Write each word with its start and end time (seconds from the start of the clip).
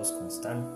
todos, 0.00 0.12
¿cómo 0.12 0.28
están? 0.28 0.66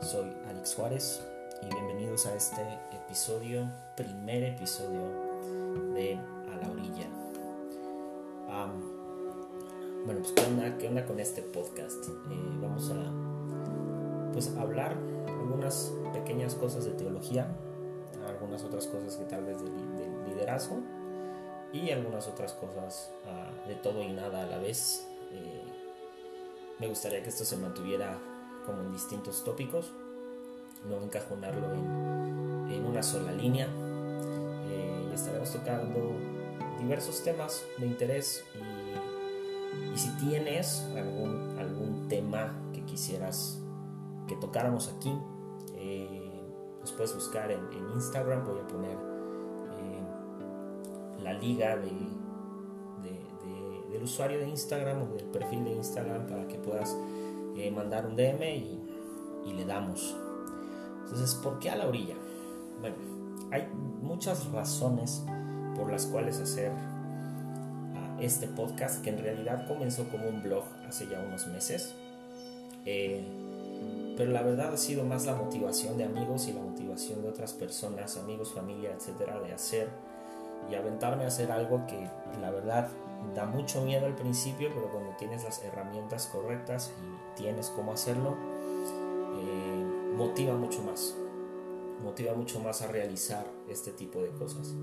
Soy 0.00 0.32
Alex 0.48 0.74
Juárez 0.74 1.22
y 1.60 1.66
bienvenidos 1.66 2.24
a 2.24 2.34
este 2.34 2.62
episodio, 2.92 3.68
primer 3.94 4.42
episodio 4.42 5.02
de 5.92 6.14
A 6.16 6.56
la 6.62 6.70
Orilla. 6.70 7.06
bueno, 10.06 10.20
pues 10.20 10.32
¿qué 10.32 10.42
onda, 10.46 10.78
¿qué 10.78 10.88
onda 10.88 11.04
con 11.04 11.20
este 11.20 11.42
podcast? 11.42 12.02
Eh, 12.30 12.58
vamos 12.60 12.90
a 12.90 14.32
pues 14.32 14.56
hablar 14.56 14.96
algunas 15.26 15.92
pequeñas 16.14 16.54
cosas 16.54 16.86
de 16.86 16.92
teología, 16.92 17.48
algunas 18.26 18.64
otras 18.64 18.86
cosas 18.86 19.16
que 19.16 19.24
tal 19.24 19.44
vez 19.44 19.58
de, 19.62 19.70
liderazgo 20.26 20.78
y 21.72 21.90
algunas 21.90 22.28
otras 22.28 22.54
cosas 22.54 23.10
ah, 23.26 23.50
de 23.68 23.74
todo 23.74 24.02
y 24.02 24.12
nada 24.12 24.42
a 24.42 24.46
la 24.46 24.56
vez. 24.56 25.06
Eh, 26.82 26.86
me 26.86 26.88
gustaría 26.88 27.22
que 27.22 27.28
esto 27.28 27.44
se 27.44 27.56
mantuviera 27.56 28.18
como 28.66 28.82
en 28.82 28.92
distintos 28.92 29.44
tópicos, 29.44 29.92
no 30.88 31.00
encajonarlo 31.02 31.72
en, 31.74 32.72
en 32.72 32.84
una 32.84 33.02
sola 33.02 33.32
línea. 33.32 33.68
Eh, 34.68 35.08
y 35.10 35.14
estaremos 35.14 35.52
tocando 35.52 36.12
diversos 36.78 37.22
temas 37.22 37.64
de 37.78 37.86
interés 37.86 38.44
y, 38.54 39.96
si 39.96 40.10
tienes 40.16 40.86
algún, 40.96 41.56
algún 41.58 42.08
tema 42.08 42.54
que 42.72 42.82
quisieras 42.84 43.60
que 44.26 44.36
tocáramos 44.36 44.88
aquí, 44.88 45.12
eh, 45.74 46.42
nos 46.80 46.92
puedes 46.92 47.14
buscar 47.14 47.50
en, 47.50 47.60
en, 47.72 47.90
Instagram, 47.94 48.44
voy 48.46 48.60
a 48.60 48.66
poner 48.66 48.96
eh, 49.78 50.02
la 51.22 51.32
liga 51.34 51.76
de, 51.76 51.90
del 54.02 54.08
usuario 54.08 54.38
de 54.40 54.48
Instagram 54.48 55.02
o 55.02 55.14
del 55.14 55.26
perfil 55.26 55.64
de 55.64 55.70
Instagram 55.72 56.26
para 56.26 56.48
que 56.48 56.56
puedas 56.56 56.96
eh, 57.56 57.70
mandar 57.70 58.06
un 58.06 58.16
DM 58.16 58.42
y, 58.42 58.80
y, 59.46 59.52
le 59.52 59.64
damos. 59.64 60.16
Entonces, 61.04 61.34
¿por 61.36 61.60
qué 61.60 61.70
a 61.70 61.76
la 61.76 61.86
orilla? 61.86 62.16
Bueno, 62.80 62.96
hay 63.52 63.68
muchas 64.02 64.50
razones 64.50 65.22
por 65.76 65.90
las 65.90 66.06
cuales 66.06 66.40
hacer 66.40 66.72
uh, 66.72 68.20
este 68.20 68.48
podcast 68.48 69.02
que 69.02 69.10
en 69.10 69.18
realidad 69.18 69.68
comenzó 69.68 70.08
como 70.08 70.28
un 70.28 70.42
blog 70.42 70.64
hace 70.88 71.06
ya 71.06 71.20
unos 71.20 71.46
meses. 71.46 71.94
Eh, 72.84 73.22
pero 74.16 74.32
la 74.32 74.42
verdad 74.42 74.74
ha 74.74 74.76
sido 74.76 75.04
más 75.04 75.26
la 75.26 75.34
motivación 75.34 75.96
de 75.96 76.04
amigos 76.04 76.48
y 76.48 76.52
la 76.52 76.60
motivación 76.60 77.22
de 77.22 77.28
otras 77.28 77.52
personas, 77.52 78.16
amigos, 78.16 78.52
familia, 78.52 78.90
etcétera, 78.96 79.40
de 79.40 79.52
hacer 79.52 79.88
y 80.70 80.74
aventarme 80.74 81.24
a 81.24 81.28
hacer 81.28 81.50
algo 81.50 81.86
que 81.86 82.08
la 82.40 82.50
verdad 82.50 82.88
da 83.34 83.46
mucho 83.46 83.82
miedo 83.82 84.06
al 84.06 84.14
principio, 84.14 84.70
pero 84.74 84.90
cuando 84.90 85.12
tienes 85.16 85.44
las 85.44 85.62
herramientas 85.62 86.26
correctas 86.26 86.92
y 87.00 87.40
tienes 87.40 87.70
cómo 87.70 87.92
hacerlo, 87.92 88.36
eh, 89.36 89.84
motiva 90.16 90.54
mucho 90.54 90.82
más. 90.82 91.16
Motiva 92.02 92.34
mucho 92.34 92.60
más 92.60 92.82
a 92.82 92.88
realizar 92.88 93.46
este 93.68 93.92
tipo 93.92 94.20
de 94.20 94.30
cosas. 94.30 94.74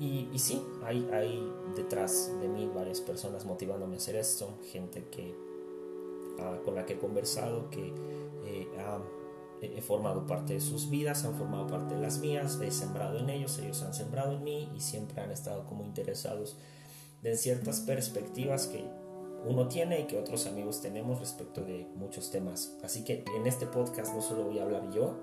Y, 0.00 0.28
y 0.32 0.38
sí, 0.38 0.62
hay, 0.84 1.52
detrás 1.76 2.30
de 2.40 2.48
mí 2.48 2.70
varias 2.74 3.00
personas 3.00 3.44
motivándome 3.44 3.94
a 3.94 3.96
hacer 3.98 4.16
esto, 4.16 4.58
gente 4.72 5.04
que, 5.10 5.34
ah, 6.40 6.58
con 6.64 6.74
la 6.74 6.84
que 6.84 6.94
he 6.94 6.98
conversado, 6.98 7.70
que 7.70 7.92
eh, 8.44 8.68
he 9.62 9.80
formado 9.80 10.26
parte 10.26 10.54
de 10.54 10.60
sus 10.60 10.90
vidas, 10.90 11.24
han 11.24 11.34
formado 11.34 11.66
parte 11.66 11.94
de 11.94 12.00
las 12.00 12.18
mías, 12.18 12.58
he 12.60 12.70
sembrado 12.70 13.18
en 13.18 13.30
ellos, 13.30 13.58
ellos 13.58 13.82
han 13.82 13.94
sembrado 13.94 14.32
en 14.32 14.44
mí 14.44 14.70
y 14.74 14.80
siempre 14.80 15.22
han 15.22 15.30
estado 15.30 15.64
como 15.64 15.84
interesados 15.84 16.56
de 17.24 17.36
ciertas 17.38 17.80
perspectivas 17.80 18.66
que 18.66 18.84
uno 19.46 19.66
tiene 19.66 20.00
y 20.00 20.04
que 20.04 20.18
otros 20.18 20.46
amigos 20.46 20.82
tenemos 20.82 21.20
respecto 21.20 21.62
de 21.62 21.88
muchos 21.96 22.30
temas. 22.30 22.76
Así 22.84 23.02
que 23.02 23.24
en 23.36 23.46
este 23.46 23.66
podcast 23.66 24.14
no 24.14 24.20
solo 24.20 24.44
voy 24.44 24.58
a 24.58 24.62
hablar 24.62 24.90
yo, 24.92 25.16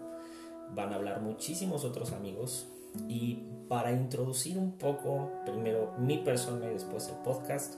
van 0.75 0.91
a 0.94 0.95
hablar 0.95 1.22
muchísimos 1.22 1.85
otros 1.85 2.11
amigos. 2.11 2.67
Y 3.07 3.44
para 3.69 3.91
introducir 3.91 4.57
un 4.57 4.73
poco, 4.73 5.31
primero 5.45 5.94
mi 6.00 6.17
persona 6.17 6.66
y 6.66 6.73
después 6.73 7.07
el 7.07 7.16
podcast. 7.17 7.75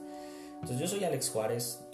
Entonces 0.54 0.78
yo 0.78 0.88
soy 0.88 1.04
Alex 1.04 1.30
Juárez, 1.30 1.84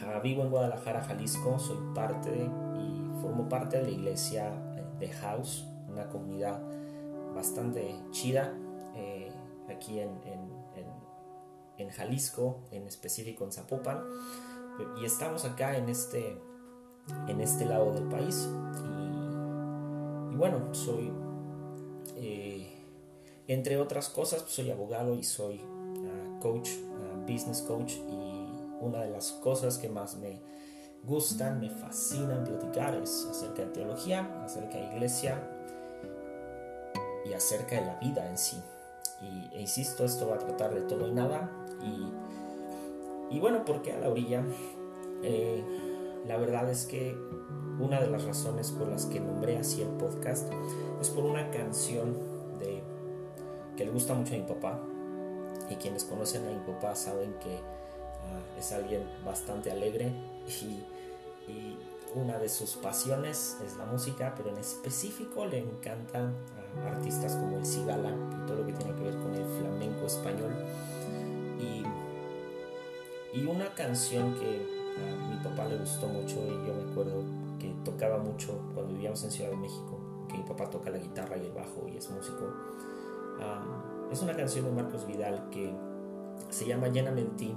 ah, 0.00 0.18
vivo 0.20 0.42
en 0.42 0.50
Guadalajara, 0.50 1.02
Jalisco, 1.02 1.58
soy 1.58 1.78
parte 1.94 2.30
y 2.34 3.20
formo 3.20 3.48
parte 3.48 3.76
de 3.76 3.82
la 3.84 3.90
iglesia 3.90 4.50
de 4.98 5.08
House, 5.08 5.66
una 5.90 6.08
comunidad 6.08 6.60
bastante 7.34 7.94
chida 8.12 8.54
eh, 8.94 9.30
aquí 9.68 10.00
en, 10.00 10.08
en 10.24 10.45
en 11.78 11.90
Jalisco, 11.90 12.60
en 12.70 12.86
específico 12.86 13.44
en 13.44 13.52
Zapopan, 13.52 14.02
y 15.00 15.04
estamos 15.04 15.44
acá 15.44 15.76
en 15.76 15.88
este, 15.88 16.36
en 17.28 17.40
este 17.40 17.64
lado 17.64 17.92
del 17.92 18.04
país. 18.04 18.48
Y, 20.32 20.36
bueno, 20.36 20.74
soy, 20.74 21.12
eh, 22.16 22.70
entre 23.48 23.78
otras 23.78 24.08
cosas, 24.08 24.42
pues, 24.42 24.54
soy 24.54 24.70
abogado 24.70 25.14
y 25.14 25.22
soy 25.22 25.60
ah, 25.62 26.38
coach, 26.40 26.68
ah, 26.70 27.24
business 27.26 27.62
coach, 27.62 27.94
y 27.94 28.36
una 28.80 29.00
de 29.00 29.10
las 29.10 29.32
cosas 29.32 29.78
que 29.78 29.88
más 29.88 30.16
me 30.16 30.40
gustan, 31.04 31.60
me 31.60 31.70
fascinan 31.70 32.44
platicar 32.44 32.94
es 32.96 33.26
acerca 33.30 33.62
de 33.62 33.68
teología, 33.68 34.42
acerca 34.44 34.76
de 34.76 34.86
iglesia 34.96 35.40
y 37.24 37.32
acerca 37.32 37.76
de 37.76 37.86
la 37.86 37.94
vida 38.00 38.28
en 38.28 38.36
sí. 38.36 38.56
Y 39.22 39.54
e 39.54 39.60
insisto, 39.60 40.04
esto 40.04 40.28
va 40.28 40.36
a 40.36 40.38
tratar 40.38 40.74
de 40.74 40.82
todo 40.82 41.08
y 41.08 41.12
nada, 41.12 41.50
y, 43.30 43.38
bueno, 43.40 43.64
¿por 43.64 43.82
qué 43.82 43.92
a 43.92 43.98
la 43.98 44.08
orilla? 44.08 44.42
Eh, 45.22 45.62
la 46.26 46.36
verdad 46.36 46.70
es 46.70 46.86
que 46.86 47.16
una 47.78 48.00
de 48.00 48.08
las 48.08 48.24
razones 48.24 48.70
por 48.70 48.88
las 48.88 49.06
que 49.06 49.20
nombré 49.20 49.58
así 49.58 49.82
el 49.82 49.88
podcast 49.88 50.50
es 51.00 51.10
por 51.10 51.24
una 51.24 51.50
canción 51.50 52.16
de, 52.58 52.82
que 53.76 53.84
le 53.84 53.90
gusta 53.90 54.14
mucho 54.14 54.34
a 54.34 54.38
mi 54.38 54.44
papá. 54.44 54.80
Y 55.68 55.76
quienes 55.76 56.04
conocen 56.04 56.46
a 56.46 56.50
mi 56.50 56.60
papá 56.60 56.94
saben 56.94 57.34
que 57.34 57.56
ah, 57.56 58.58
es 58.58 58.72
alguien 58.72 59.02
bastante 59.24 59.70
alegre 59.70 60.12
y, 60.46 60.64
y, 60.64 60.86
una 62.16 62.38
de 62.38 62.48
sus 62.48 62.76
pasiones 62.76 63.58
es 63.64 63.76
la 63.76 63.84
música, 63.84 64.32
pero 64.36 64.48
en 64.48 64.56
específico 64.56 65.44
le 65.44 65.58
encantan 65.58 66.34
a 66.82 66.88
artistas 66.88 67.36
como 67.36 67.58
el 67.58 67.66
Cigala 67.66 68.10
y 68.10 68.46
todo 68.46 68.56
lo 68.56 68.66
que 68.66 68.72
tiene 68.72 68.94
que 68.94 69.02
ver 69.04 69.18
con 69.18 69.34
el 69.34 69.44
flamenco 69.44 70.06
español. 70.06 70.52
Y, 71.60 71.84
una 73.46 73.72
canción 73.74 74.34
que 74.34 74.66
a 74.96 75.28
mi 75.28 75.36
papá 75.44 75.66
le 75.66 75.76
gustó 75.76 76.08
mucho 76.08 76.36
y 76.44 76.66
yo 76.66 76.74
me 76.74 76.90
acuerdo 76.90 77.22
que 77.60 77.72
tocaba 77.84 78.18
mucho 78.18 78.58
cuando 78.74 78.94
vivíamos 78.94 79.22
en 79.22 79.30
Ciudad 79.30 79.50
de 79.50 79.56
México, 79.56 80.00
que 80.28 80.38
mi 80.38 80.42
papá 80.42 80.68
toca 80.68 80.90
la 80.90 80.98
guitarra 80.98 81.36
y 81.36 81.46
el 81.46 81.52
bajo 81.52 81.86
y 81.86 81.96
es 81.96 82.10
músico. 82.10 82.52
es 84.10 84.22
una 84.22 84.34
canción 84.34 84.64
de 84.64 84.72
Marcos 84.72 85.06
Vidal 85.06 85.48
que 85.50 85.72
se 86.48 86.66
llama 86.66 86.88
Lléname 86.88 87.22
ti 87.36 87.54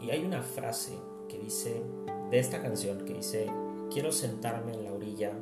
y 0.00 0.10
hay 0.10 0.24
una 0.24 0.42
frase 0.42 0.98
que 1.28 1.38
dice 1.38 1.84
de 2.30 2.38
esta 2.38 2.62
canción 2.62 3.04
que 3.04 3.14
dice 3.14 3.46
quiero 3.90 4.12
sentarme 4.12 4.74
en 4.74 4.84
la 4.84 4.92
orilla 4.92 5.32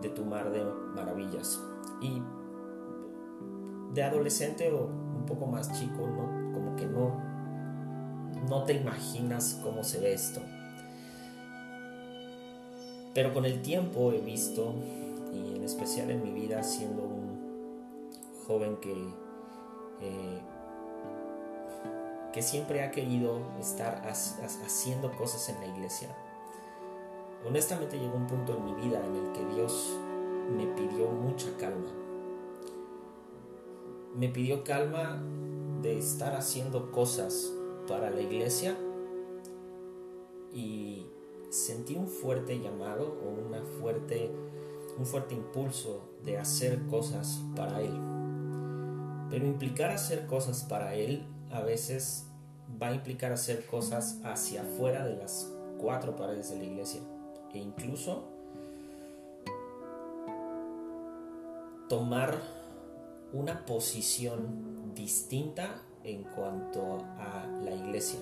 de 0.00 0.08
tu 0.10 0.24
mar 0.24 0.50
de 0.50 0.64
maravillas 0.94 1.60
y 2.00 2.22
de 3.94 4.02
adolescente 4.02 4.70
o 4.72 4.86
un 4.86 5.24
poco 5.26 5.46
más 5.46 5.72
chico 5.78 6.06
no 6.06 6.44
como 6.54 6.76
que 6.76 6.86
no, 6.86 7.20
no 8.48 8.64
te 8.64 8.74
imaginas 8.74 9.60
cómo 9.62 9.84
se 9.84 10.00
ve 10.00 10.14
esto. 10.14 10.40
Pero 13.12 13.32
con 13.32 13.44
el 13.44 13.62
tiempo 13.62 14.12
he 14.12 14.20
visto, 14.20 14.74
y 15.32 15.56
en 15.56 15.64
especial 15.64 16.10
en 16.10 16.22
mi 16.22 16.32
vida 16.32 16.62
siendo 16.62 17.02
un 17.02 17.38
joven 18.46 18.76
que, 18.78 18.92
eh, 20.00 20.40
que 22.34 22.42
siempre 22.42 22.82
ha 22.82 22.90
querido 22.90 23.38
estar 23.60 24.02
haciendo 24.08 25.12
cosas 25.12 25.48
en 25.50 25.60
la 25.60 25.68
iglesia, 25.68 26.08
honestamente 27.46 27.96
llegó 27.96 28.16
un 28.16 28.26
punto 28.26 28.56
en 28.56 28.64
mi 28.64 28.74
vida 28.74 29.00
en 29.06 29.14
el 29.14 29.32
que 29.32 29.54
Dios 29.54 29.96
me 30.56 30.66
pidió 30.66 31.10
mucha 31.10 31.56
calma. 31.56 31.92
Me 34.16 34.28
pidió 34.30 34.64
calma 34.64 35.22
de 35.80 35.96
estar 35.96 36.34
haciendo 36.34 36.90
cosas 36.90 37.52
para 37.86 38.10
la 38.10 38.20
iglesia 38.20 38.76
y 40.52 41.06
sentí 41.50 41.94
un 41.94 42.08
fuerte 42.08 42.58
llamado 42.58 43.16
o 43.24 43.46
una 43.46 43.62
fuerte, 43.78 44.32
un 44.98 45.06
fuerte 45.06 45.36
impulso 45.36 46.08
de 46.24 46.38
hacer 46.38 46.84
cosas 46.88 47.40
para 47.54 47.80
Él. 47.80 47.96
Pero 49.30 49.46
implicar 49.46 49.92
hacer 49.92 50.26
cosas 50.26 50.64
para 50.64 50.96
Él 50.96 51.28
a 51.50 51.60
veces 51.60 52.26
va 52.80 52.88
a 52.88 52.94
implicar 52.94 53.32
hacer 53.32 53.66
cosas 53.66 54.20
hacia 54.24 54.62
afuera 54.62 55.04
de 55.04 55.16
las 55.16 55.50
cuatro 55.78 56.16
paredes 56.16 56.50
de 56.50 56.58
la 56.58 56.64
iglesia 56.64 57.00
e 57.52 57.58
incluso 57.58 58.24
tomar 61.88 62.40
una 63.32 63.64
posición 63.66 64.92
distinta 64.94 65.82
en 66.02 66.22
cuanto 66.22 66.98
a 67.18 67.46
la 67.62 67.74
iglesia. 67.74 68.20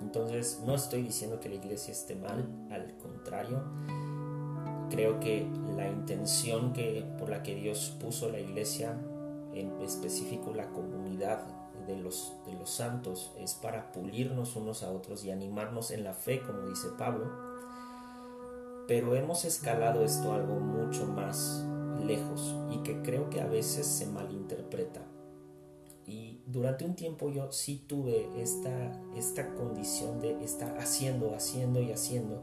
Entonces 0.00 0.62
no 0.64 0.74
estoy 0.74 1.02
diciendo 1.02 1.40
que 1.40 1.48
la 1.48 1.56
iglesia 1.56 1.92
esté 1.92 2.14
mal, 2.14 2.48
al 2.70 2.96
contrario, 2.96 3.62
creo 4.90 5.20
que 5.20 5.46
la 5.76 5.88
intención 5.88 6.72
que, 6.72 7.04
por 7.18 7.28
la 7.28 7.42
que 7.42 7.54
Dios 7.54 7.96
puso 8.00 8.30
la 8.30 8.40
iglesia, 8.40 8.98
en 9.54 9.80
específico 9.80 10.52
la 10.54 10.68
comunidad 10.68 11.46
de 11.90 11.96
los, 11.96 12.34
de 12.46 12.54
los 12.54 12.70
santos, 12.70 13.32
es 13.38 13.54
para 13.54 13.92
pulirnos 13.92 14.56
unos 14.56 14.82
a 14.82 14.90
otros 14.90 15.24
y 15.24 15.30
animarnos 15.30 15.90
en 15.90 16.04
la 16.04 16.14
fe, 16.14 16.42
como 16.42 16.68
dice 16.68 16.88
Pablo. 16.98 17.26
Pero 18.88 19.14
hemos 19.14 19.44
escalado 19.44 20.04
esto 20.04 20.32
algo 20.32 20.54
mucho 20.54 21.06
más 21.06 21.64
lejos 22.04 22.54
y 22.70 22.78
que 22.82 23.02
creo 23.02 23.30
que 23.30 23.40
a 23.40 23.46
veces 23.46 23.86
se 23.86 24.06
malinterpreta 24.06 25.02
durante 26.52 26.84
un 26.84 26.94
tiempo 26.94 27.30
yo 27.30 27.50
sí 27.52 27.84
tuve 27.86 28.28
esta, 28.36 28.92
esta 29.16 29.54
condición 29.54 30.20
de 30.20 30.42
estar 30.42 30.76
haciendo, 30.78 31.34
haciendo 31.34 31.80
y 31.80 31.92
haciendo. 31.92 32.42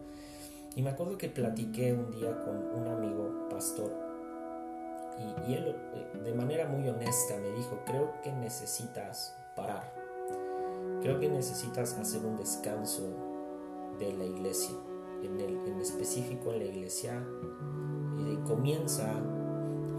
Y 0.76 0.82
me 0.82 0.92
acuerdo 0.92 1.18
que 1.18 1.30
platiqué 1.30 1.94
un 1.94 2.12
día 2.12 2.40
con 2.44 2.56
un 2.58 2.88
amigo 2.88 3.48
pastor 3.50 4.07
y, 5.48 5.54
él 5.54 5.76
eh, 5.94 6.18
de 6.24 6.34
manera 6.34 6.68
muy 6.68 6.88
honesta 6.88 7.38
me 7.38 7.52
dijo, 7.52 7.80
creo 7.86 8.22
que 8.22 8.32
necesitas 8.32 9.36
parar, 9.56 9.94
creo 11.02 11.20
que 11.20 11.30
necesitas 11.30 11.94
hacer 11.98 12.26
un 12.26 12.38
descanso 12.38 13.04
de 14.00 14.14
la 14.14 14.26
iglesia, 14.26 14.76
en, 15.24 15.40
el, 15.40 15.58
en 15.68 15.80
específico 15.82 16.52
en 16.54 16.60
la 16.60 16.66
iglesia, 16.66 17.24
y 18.18 18.36
comienza 18.48 19.12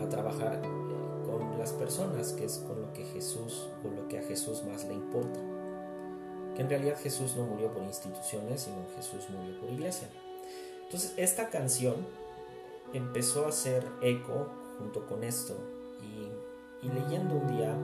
a 0.00 0.08
trabajar 0.08 0.60
con 1.26 1.58
las 1.58 1.72
personas, 1.72 2.32
que 2.32 2.44
es 2.44 2.58
con 2.58 2.80
lo 2.80 2.92
que 2.92 3.04
Jesús, 3.04 3.68
con 3.82 3.96
lo 3.96 4.08
que 4.08 4.18
a 4.18 4.22
Jesús 4.22 4.64
más 4.64 4.84
le 4.84 4.94
importa. 4.94 5.40
Que 6.54 6.62
en 6.62 6.68
realidad 6.68 6.98
Jesús 6.98 7.36
no 7.36 7.44
murió 7.44 7.72
por 7.72 7.82
instituciones, 7.82 8.62
sino 8.62 8.76
Jesús 8.96 9.28
murió 9.30 9.60
por 9.60 9.70
iglesia. 9.70 10.08
Entonces 10.84 11.14
esta 11.16 11.50
canción 11.50 11.96
empezó 12.92 13.44
a 13.44 13.48
hacer 13.48 13.86
eco 14.00 14.48
junto 14.78 15.04
con 15.06 15.24
esto 15.24 15.54
y, 16.82 16.88
leyendo 16.88 17.34
un 17.34 17.48
día 17.48 17.74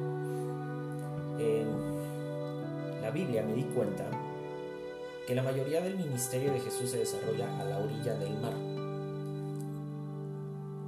en 1.39 3.03
la 3.03 3.11
Biblia 3.11 3.43
me 3.43 3.55
di 3.55 3.65
cuenta 3.65 4.09
que 5.27 5.35
la 5.35 5.43
mayoría 5.43 5.81
del 5.81 5.97
ministerio 5.97 6.53
de 6.53 6.61
Jesús 6.61 6.91
se 6.91 6.99
desarrolla 6.99 7.59
a 7.59 7.65
la 7.65 7.79
orilla 7.79 8.15
del 8.15 8.39
mar. 8.41 8.53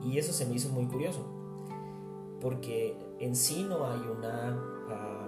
Y 0.05 0.19
eso 0.19 0.33
se 0.33 0.47
me 0.47 0.55
hizo 0.55 0.69
muy 0.69 0.87
curioso, 0.87 1.27
porque 2.41 2.97
en 3.19 3.35
sí 3.35 3.65
no 3.65 3.87
hay 3.87 4.01
una... 4.01 4.57
Ah, 4.89 5.23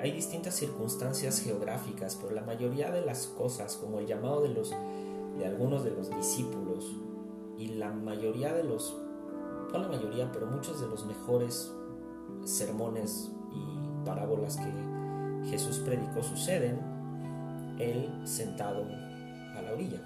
hay 0.00 0.12
distintas 0.12 0.54
circunstancias 0.54 1.40
geográficas, 1.40 2.16
pero 2.20 2.34
la 2.34 2.42
mayoría 2.42 2.90
de 2.90 3.02
las 3.02 3.26
cosas, 3.26 3.76
como 3.76 3.98
el 3.98 4.06
llamado 4.06 4.40
de, 4.42 4.48
los, 4.48 4.70
de 5.38 5.46
algunos 5.46 5.84
de 5.84 5.90
los 5.90 6.08
discípulos 6.08 6.86
y 7.58 7.68
la 7.68 7.90
mayoría 7.90 8.52
de 8.52 8.64
los, 8.64 8.96
no 9.72 9.78
la 9.78 9.88
mayoría, 9.88 10.30
pero 10.32 10.46
muchos 10.46 10.80
de 10.80 10.88
los 10.88 11.04
mejores 11.06 11.72
sermones 12.44 13.30
y 13.52 14.04
parábolas 14.04 14.56
que 14.56 15.50
Jesús 15.50 15.78
predicó 15.78 16.22
suceden, 16.22 16.78
él 17.78 18.10
sentado 18.24 18.84
a 19.56 19.62
la 19.62 19.72
orilla. 19.72 20.00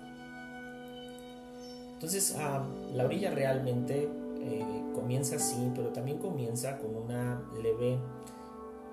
Entonces, 1.94 2.36
ah, 2.38 2.62
la 2.94 3.04
orilla 3.04 3.30
realmente 3.30 4.08
eh, 4.40 4.82
comienza 4.94 5.36
así, 5.36 5.72
pero 5.74 5.88
también 5.88 6.18
comienza 6.18 6.78
con 6.78 6.94
una 6.94 7.42
leve 7.62 7.98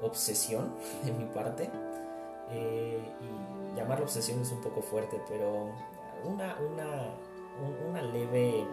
obsesión 0.01 0.69
de 1.05 1.11
mi 1.11 1.25
parte. 1.25 1.69
Eh, 2.51 2.99
y 3.21 3.75
llamarlo 3.77 4.05
obsesión 4.05 4.41
es 4.41 4.51
un 4.51 4.61
poco 4.61 4.81
fuerte, 4.81 5.21
pero 5.27 5.69
una, 6.23 6.57
una, 6.59 7.13
una 7.89 8.01
leve 8.01 8.65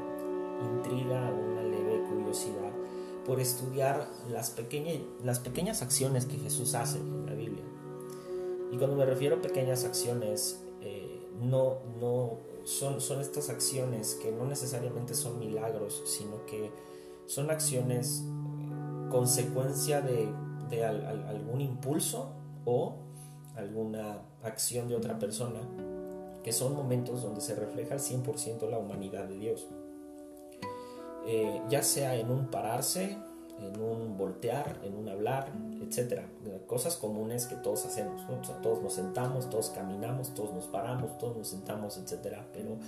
intriga, 0.63 1.31
una 1.31 1.63
leve 1.63 2.03
curiosidad 2.09 2.71
por 3.27 3.41
estudiar 3.41 4.09
las, 4.31 4.51
pequeñas 4.51 5.03
las 5.23 5.39
pequeñas 5.41 5.83
acciones 5.83 6.27
que 6.27 6.39
Jesús 6.39 6.75
hace 6.75 6.99
en 6.99 7.27
la 7.27 7.35
Biblia. 7.35 7.65
Y 8.73 8.77
cuando 8.77 8.97
me 8.97 9.05
refiero 9.05 9.37
a 9.37 9.43
pequeñas 9.43 9.85
acciones, 9.85 10.63
eh, 10.81 11.29
no, 11.41 11.79
no 12.01 12.39
son, 12.65 13.01
son 13.01 13.21
estas 13.21 13.51
acciones 13.51 14.15
que 14.15 14.33
no 14.33 14.45
necesariamente 14.45 15.15
son 15.15 15.39
milagros, 15.39 16.03
sino 16.07 16.45
que 16.47 16.71
son 17.27 17.51
acciones 17.51 18.25
consecuencia 19.11 20.01
de, 20.01 20.33
algún 20.85 21.61
impulso 21.61 22.31
o 22.65 22.97
alguna 23.57 24.23
acción 24.43 24.89
de 24.89 24.95
otra 24.95 25.19
persona, 25.19 25.61
que 26.43 26.53
son 26.53 26.75
momentos 26.75 27.23
donde 27.23 27.41
se 27.41 27.55
refleja 27.55 27.95
al 27.95 28.01
100% 28.01 28.69
la 28.69 28.79
humanidad 28.79 29.25
de 29.25 29.37
Dios. 29.37 29.69
Eh, 31.27 31.61
ya 31.69 31.83
sea 31.83 32.17
en 32.17 32.31
un 32.31 32.47
pararse, 32.47 33.19
en 33.59 33.81
un 33.81 34.17
voltear, 34.17 34.81
en 34.85 34.97
un 34.97 35.09
hablar, 35.09 35.53
etcétera. 35.81 36.27
Cosas 36.67 36.97
comunes 36.97 37.47
que 37.47 37.57
todos 37.57 37.85
hacemos. 37.85 38.23
todos 38.63 38.83
nos 38.83 38.95
sentamos, 38.95 39.51
todos 39.51 39.71
caminamos, 39.71 40.35
todos 40.35 40.53
nos 40.53 40.67
paramos, 40.67 41.19
todos 41.19 41.37
nos 41.37 41.49
sentamos, 41.49 41.99
etcétera. 41.99 42.47
Pero 42.53 42.79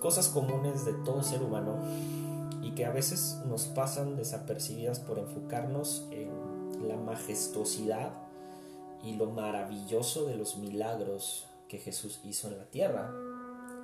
cosas 0.00 0.28
comunes 0.28 0.84
de 0.84 0.92
todo 1.04 1.22
ser 1.22 1.42
humano 1.42 1.76
y 2.62 2.72
que 2.72 2.84
a 2.84 2.90
veces 2.90 3.38
nos 3.46 3.64
pasan 3.64 4.16
desapercibidas 4.16 5.00
por 5.00 5.18
enfocarnos 5.18 6.06
en 6.10 6.30
la 6.88 6.96
majestuosidad 6.96 8.12
y 9.02 9.16
lo 9.16 9.26
maravilloso 9.26 10.26
de 10.26 10.36
los 10.36 10.56
milagros 10.56 11.46
que 11.70 11.78
Jesús 11.78 12.20
hizo 12.24 12.48
en 12.48 12.58
la 12.58 12.64
tierra 12.64 13.14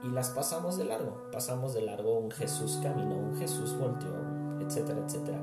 y 0.02 0.08
las 0.08 0.30
pasamos 0.30 0.76
de 0.76 0.84
largo. 0.84 1.30
Pasamos 1.30 1.72
de 1.72 1.82
largo 1.82 2.18
un 2.18 2.32
Jesús 2.32 2.80
caminó, 2.82 3.16
un 3.16 3.36
Jesús 3.38 3.78
volteó, 3.78 4.12
etcétera, 4.60 5.00
etcétera. 5.06 5.40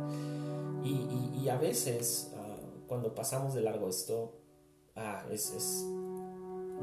Y, 0.83 1.47
a 1.47 1.57
veces, 1.57 2.33
ah, 2.35 2.57
cuando 2.87 3.15
pasamos 3.15 3.53
de 3.53 3.61
largo 3.61 3.87
esto, 3.87 4.33
ah, 4.95 5.23
es, 5.31 5.85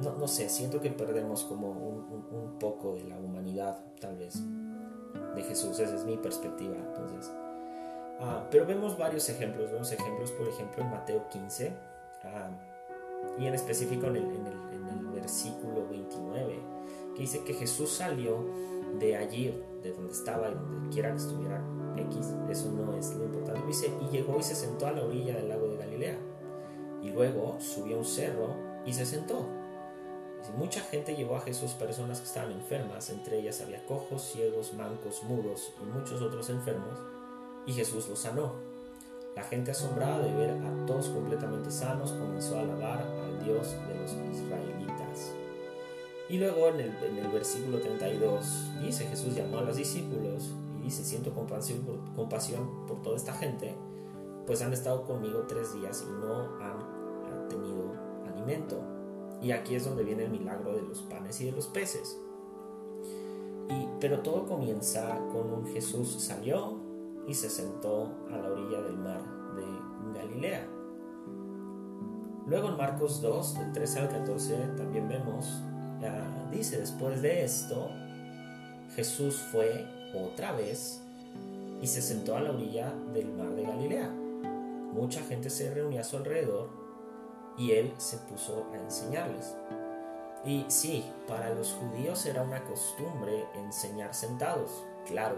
no, 0.01 0.29
sé, 0.29 0.49
siento 0.49 0.81
que 0.81 0.91
perdemos 0.91 1.45
como 1.45 1.71
un, 1.71 2.59
poco 2.59 2.95
de 2.95 3.05
la 3.05 3.19
humanidad, 3.19 3.83
tal 4.01 4.17
vez, 4.17 4.43
de 5.35 5.43
Jesús. 5.43 5.79
Esa 5.79 5.95
es 5.95 6.05
mi 6.05 6.17
perspectiva. 6.17 6.77
Entonces, 6.77 7.31
ah, 8.21 8.47
pero 8.51 8.67
vemos 8.67 8.97
varios 8.97 9.29
ejemplos. 9.29 9.71
Vemos 9.71 9.93
ejemplos, 9.93 10.31
por 10.33 10.49
ejemplo, 10.49 10.83
en 10.83 10.91
Mateo 10.91 11.29
15, 11.29 11.73
y 13.39 13.47
en 13.47 13.55
específico 13.55 14.07
en 14.07 14.17
el 14.17 14.29
versículo 15.21 15.87
29, 15.89 16.59
que 17.15 17.23
dice 17.23 17.45
que 17.45 17.55
Jesús 17.55 17.91
salió 17.91 18.45
de 18.99 19.17
allí, 19.17 19.55
de 19.83 19.93
donde 19.93 20.13
estaba 20.13 20.49
y 20.49 20.55
donde 20.55 20.91
quiera 20.91 21.11
que 21.11 21.19
estuviera 21.19 21.63
X, 21.97 22.35
eso 22.49 22.71
no 22.73 22.95
es 22.95 23.15
lo 23.15 23.25
importante. 23.25 23.67
Dice, 23.67 23.93
y 24.01 24.09
llegó 24.09 24.39
y 24.39 24.43
se 24.43 24.55
sentó 24.55 24.87
a 24.87 24.93
la 24.93 25.05
orilla 25.05 25.37
del 25.37 25.49
lago 25.49 25.69
de 25.69 25.77
Galilea. 25.77 26.19
Y 27.03 27.11
luego 27.11 27.57
subió 27.59 27.97
a 27.97 27.99
un 28.01 28.05
cerro 28.05 28.55
y 28.85 28.93
se 28.93 29.07
sentó. 29.07 29.47
Mucha 30.57 30.81
gente 30.81 31.15
llevó 31.15 31.37
a 31.37 31.41
Jesús 31.41 31.73
personas 31.73 32.21
que 32.21 32.27
estaban 32.27 32.53
enfermas, 32.53 33.11
entre 33.11 33.39
ellas 33.39 33.61
había 33.61 33.85
cojos, 33.87 34.23
ciegos, 34.23 34.73
mancos, 34.75 35.23
mudos 35.23 35.73
y 35.81 35.85
muchos 35.85 36.21
otros 36.23 36.49
enfermos, 36.51 36.99
y 37.67 37.73
Jesús 37.73 38.09
los 38.09 38.19
sanó. 38.19 38.55
La 39.37 39.45
gente 39.45 39.71
asombrada 39.71 40.19
de 40.19 40.35
ver 40.35 40.51
a 40.51 40.87
todos 40.87 41.09
completamente 41.09 41.71
sanos 41.71 42.13
comenzó 42.13 42.59
a 42.59 42.63
alabar 42.63 43.01
al 43.01 43.45
Dios 43.45 43.77
de 43.87 43.95
los 44.01 44.13
israelitas. 44.37 45.00
Y 46.31 46.39
luego 46.39 46.69
en 46.69 46.79
el, 46.81 46.97
en 47.03 47.19
el 47.19 47.29
versículo 47.29 47.81
32 47.81 48.71
dice, 48.81 49.05
Jesús 49.07 49.35
llamó 49.35 49.59
a 49.59 49.63
los 49.63 49.77
discípulos 49.77 50.55
y 50.87 50.91
se 50.91 51.05
siento 51.05 51.35
compasión 51.35 51.81
por, 51.81 51.99
compasión 52.15 52.87
por 52.87 53.03
toda 53.03 53.17
esta 53.17 53.33
gente, 53.35 53.75
pues 54.47 54.63
han 54.63 54.73
estado 54.73 55.05
conmigo 55.05 55.45
tres 55.49 55.75
días 55.75 56.07
y 56.07 56.11
no 56.21 56.57
han 56.61 57.49
tenido 57.49 57.93
alimento. 58.29 58.81
Y 59.43 59.51
aquí 59.51 59.75
es 59.75 59.85
donde 59.85 60.05
viene 60.05 60.25
el 60.25 60.31
milagro 60.31 60.75
de 60.77 60.83
los 60.83 61.01
panes 61.03 61.41
y 61.41 61.47
de 61.47 61.53
los 61.53 61.67
peces. 61.67 62.17
Y, 63.69 63.89
pero 63.99 64.21
todo 64.21 64.47
comienza 64.47 65.19
con 65.33 65.53
un 65.53 65.67
Jesús 65.67 66.17
salió 66.21 66.79
y 67.27 67.35
se 67.35 67.51
sentó 67.51 68.09
a 68.31 68.37
la 68.37 68.51
orilla 68.53 68.83
del 68.83 68.99
mar 68.99 69.23
de 69.57 70.19
Galilea. 70.19 70.69
Luego 72.47 72.69
en 72.69 72.77
Marcos 72.77 73.21
2, 73.21 73.59
del 73.59 73.73
13 73.73 74.01
al 74.01 74.09
14, 74.09 74.57
también 74.77 75.09
vemos, 75.09 75.63
dice, 76.51 76.79
después 76.79 77.23
de 77.23 77.45
esto, 77.45 77.91
Jesús 78.95 79.37
fue 79.53 79.87
otra 80.15 80.53
vez 80.53 81.01
y 81.81 81.87
se 81.87 82.03
sentó 82.03 82.37
a 82.37 82.41
la 82.41 82.51
orilla 82.51 82.93
del 83.13 83.33
mar 83.33 83.51
de 83.51 83.63
Galilea. 83.63 84.09
Mucha 84.93 85.23
gente 85.23 85.51
se 85.51 85.73
reunía 85.73 86.01
a 86.01 86.05
su 86.05 86.17
alrededor 86.17 86.69
y 87.57 87.73
él 87.73 87.93
se 87.99 88.17
puso 88.19 88.67
a 88.73 88.77
enseñarles. 88.77 89.55
Y 90.45 90.65
sí, 90.69 91.05
para 91.29 91.55
los 91.55 91.73
judíos 91.73 92.25
era 92.27 92.43
una 92.43 92.65
costumbre 92.65 93.45
enseñar 93.55 94.15
sentados, 94.15 94.85
claro. 95.07 95.37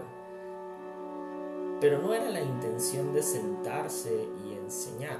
Pero 1.81 2.01
no 2.01 2.13
era 2.13 2.29
la 2.29 2.41
intención 2.41 3.13
de 3.13 3.21
sentarse 3.21 4.27
y 4.45 4.53
enseñar, 4.53 5.19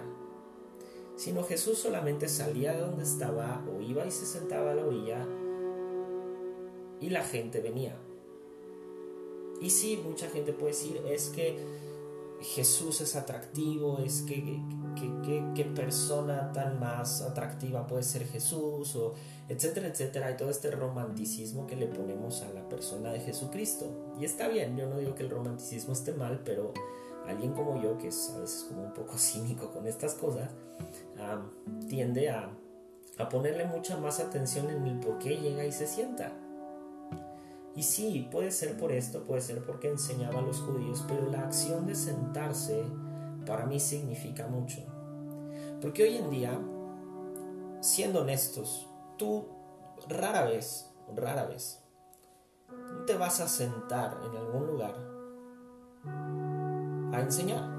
sino 1.15 1.43
Jesús 1.43 1.77
solamente 1.77 2.27
salía 2.27 2.74
de 2.74 2.82
donde 2.82 3.03
estaba 3.03 3.63
o 3.72 3.82
iba 3.82 4.05
y 4.05 4.12
se 4.12 4.25
sentaba 4.25 4.72
a 4.72 4.75
la 4.75 4.86
orilla 4.86 5.27
y 7.00 7.10
la 7.10 7.24
gente 7.24 7.60
venía. 7.60 7.96
Y 9.62 9.70
sí, 9.70 10.01
mucha 10.03 10.29
gente 10.29 10.53
puede 10.53 10.74
decir, 10.74 11.01
es 11.08 11.29
que 11.29 11.58
Jesús 12.41 13.00
es 13.01 13.15
atractivo, 13.15 14.00
es 14.00 14.24
que 14.24 14.60
qué 15.55 15.65
persona 15.65 16.51
tan 16.51 16.79
más 16.79 17.22
atractiva 17.22 17.88
puede 17.88 18.03
ser 18.03 18.25
Jesús, 18.27 18.96
o 18.96 19.13
etcétera, 19.48 19.88
etcétera, 19.88 20.32
y 20.32 20.38
todo 20.38 20.50
este 20.50 20.72
romanticismo 20.72 21.65
que 21.67 21.75
le 21.75 21.88
ponemos 21.88 22.41
a 22.41 22.51
la 22.51 22.67
persona 22.67 23.12
de 23.13 23.22
Jesucristo. 23.22 24.13
Y 24.20 24.25
está 24.25 24.48
bien, 24.50 24.75
yo 24.75 24.88
no 24.88 24.98
digo 24.98 25.15
que 25.15 25.24
el 25.24 25.29
romanticismo 25.29 25.93
esté 25.93 26.13
mal, 26.13 26.41
pero 26.43 26.74
alguien 27.27 27.53
como 27.53 27.82
yo, 27.82 27.98
que 27.98 28.08
es 28.10 28.34
a 28.36 28.39
veces 28.39 28.65
como 28.68 28.84
un 28.84 28.94
poco 28.94 29.13
cínico 29.18 29.72
con 29.72 29.88
estas 29.88 30.15
cosas, 30.15 30.50
tiende 31.88 32.30
a, 32.30 32.50
a 33.18 33.30
ponerle 33.30 33.65
mucha 33.65 33.98
más 33.98 34.20
atención 34.20 34.70
en 34.70 34.86
el 34.86 35.00
por 35.00 35.20
qué 35.20 35.38
llega 35.38 35.65
y 35.65 35.72
se 35.72 35.88
sienta. 35.88 36.32
Y 37.75 37.84
sí, 37.84 38.27
puede 38.32 38.51
ser 38.51 38.77
por 38.77 38.92
esto, 38.92 39.24
puede 39.24 39.42
ser 39.42 39.63
porque 39.63 39.89
enseñaba 39.89 40.39
a 40.39 40.44
los 40.44 40.60
judíos, 40.62 41.03
pero 41.08 41.30
la 41.32 41.42
acción 41.42 41.88
de 41.88 41.96
sentarse 41.96 42.84
para 43.48 43.65
mí 43.65 43.80
significa 43.80 44.48
mucho. 44.48 44.84
Porque 45.82 46.03
hoy 46.03 46.18
en 46.18 46.30
día, 46.30 46.60
siendo 47.82 48.22
honestos, 48.22 48.88
tú 49.18 49.48
rara 50.08 50.44
vez, 50.46 50.92
rara 51.15 51.46
vez, 51.46 51.82
te 53.08 53.18
vas 53.18 53.39
a 53.39 53.48
sentar 53.48 54.20
en 54.24 54.38
algún 54.38 54.68
lugar 54.68 54.96
a 57.13 57.22
enseñar. 57.22 57.70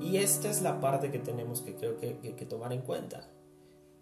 Y 0.00 0.16
esta 0.16 0.48
es 0.48 0.62
la 0.62 0.80
parte 0.80 1.10
que 1.10 1.18
tenemos 1.18 1.60
que 1.60 1.76
creo 1.76 1.96
que, 1.96 2.16
que 2.16 2.46
tomar 2.46 2.72
en 2.72 2.82
cuenta. 2.82 3.28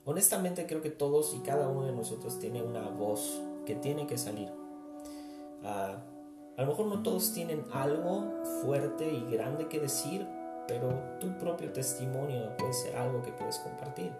Honestamente 0.05 0.67
creo 0.67 0.81
que 0.81 0.91
todos 0.91 1.35
y 1.35 1.41
cada 1.41 1.69
uno 1.69 1.85
de 1.85 1.93
nosotros 1.93 2.39
tiene 2.39 2.63
una 2.63 2.89
voz 2.89 3.41
que 3.67 3.75
tiene 3.75 4.07
que 4.07 4.17
salir. 4.17 4.51
Ah, 5.63 5.99
a 6.57 6.63
lo 6.63 6.69
mejor 6.69 6.87
no 6.87 7.03
todos 7.03 7.33
tienen 7.33 7.65
algo 7.73 8.43
fuerte 8.63 9.11
y 9.11 9.31
grande 9.31 9.69
que 9.69 9.81
decir, 9.81 10.27
pero 10.67 11.19
tu 11.19 11.37
propio 11.39 11.73
testimonio 11.73 12.57
puede 12.57 12.73
ser 12.73 12.97
algo 12.97 13.23
que 13.23 13.33
puedes 13.33 13.59
compartir. 13.59 14.13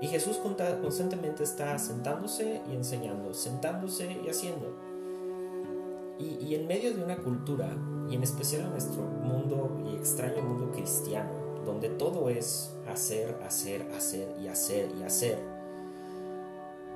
Y 0.00 0.08
Jesús 0.08 0.38
constantemente 0.38 1.44
está 1.44 1.78
sentándose 1.78 2.60
y 2.68 2.74
enseñando, 2.74 3.32
sentándose 3.34 4.20
y 4.24 4.28
haciendo. 4.28 4.91
Y, 6.22 6.44
y, 6.44 6.54
en 6.54 6.68
medio 6.68 6.94
de 6.94 7.02
una 7.02 7.16
cultura, 7.16 7.68
y 8.08 8.14
en 8.14 8.22
especial 8.22 8.62
en 8.62 8.70
nuestro 8.70 9.02
mundo 9.02 9.82
y 9.84 9.96
extraño 9.96 10.40
mundo 10.42 10.70
cristiano, 10.70 11.30
donde 11.64 11.88
todo 11.88 12.28
es 12.28 12.72
hacer, 12.88 13.36
hacer, 13.44 13.90
hacer 13.92 14.28
y 14.40 14.46
hacer 14.46 14.90
y 14.96 15.02
hacer, 15.02 15.38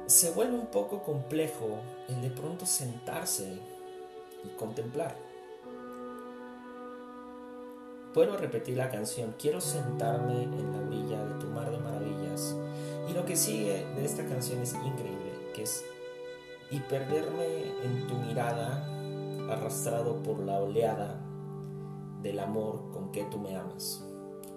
se 0.07 0.31
vuelve 0.31 0.55
un 0.55 0.69
poco 0.69 1.03
complejo 1.03 1.81
el 2.09 2.23
de 2.23 2.31
pronto 2.31 2.65
sentarse 2.67 3.59
y 4.45 4.49
contemplar. 4.57 5.17
Puedo 8.15 8.37
repetir 8.37 8.77
la 8.77 8.89
canción, 8.89 9.35
quiero 9.39 9.61
sentarme 9.61 10.45
en 10.45 10.73
la 10.73 10.87
orilla 10.87 11.25
de 11.25 11.35
tu 11.41 11.49
mar 11.49 11.71
de 11.71 11.79
maravillas. 11.79 12.57
Y 13.11 13.13
lo 13.13 13.27
que 13.27 13.37
sigue 13.37 13.85
de 13.97 14.05
esta 14.05 14.25
canción 14.25 14.63
es 14.63 14.75
increíble, 14.75 15.51
que 15.55 15.65
es 15.65 15.85
y 16.71 16.81
perderme 16.81 17.65
en 17.85 18.07
tu 18.09 18.15
mirada 18.15 18.96
arrastrado 19.49 20.23
por 20.23 20.39
la 20.41 20.61
oleada 20.61 21.21
del 22.23 22.39
amor 22.41 22.91
con 22.93 23.13
que 23.13 23.25
tú 23.25 23.39
me 23.39 23.57
amas, 23.57 24.05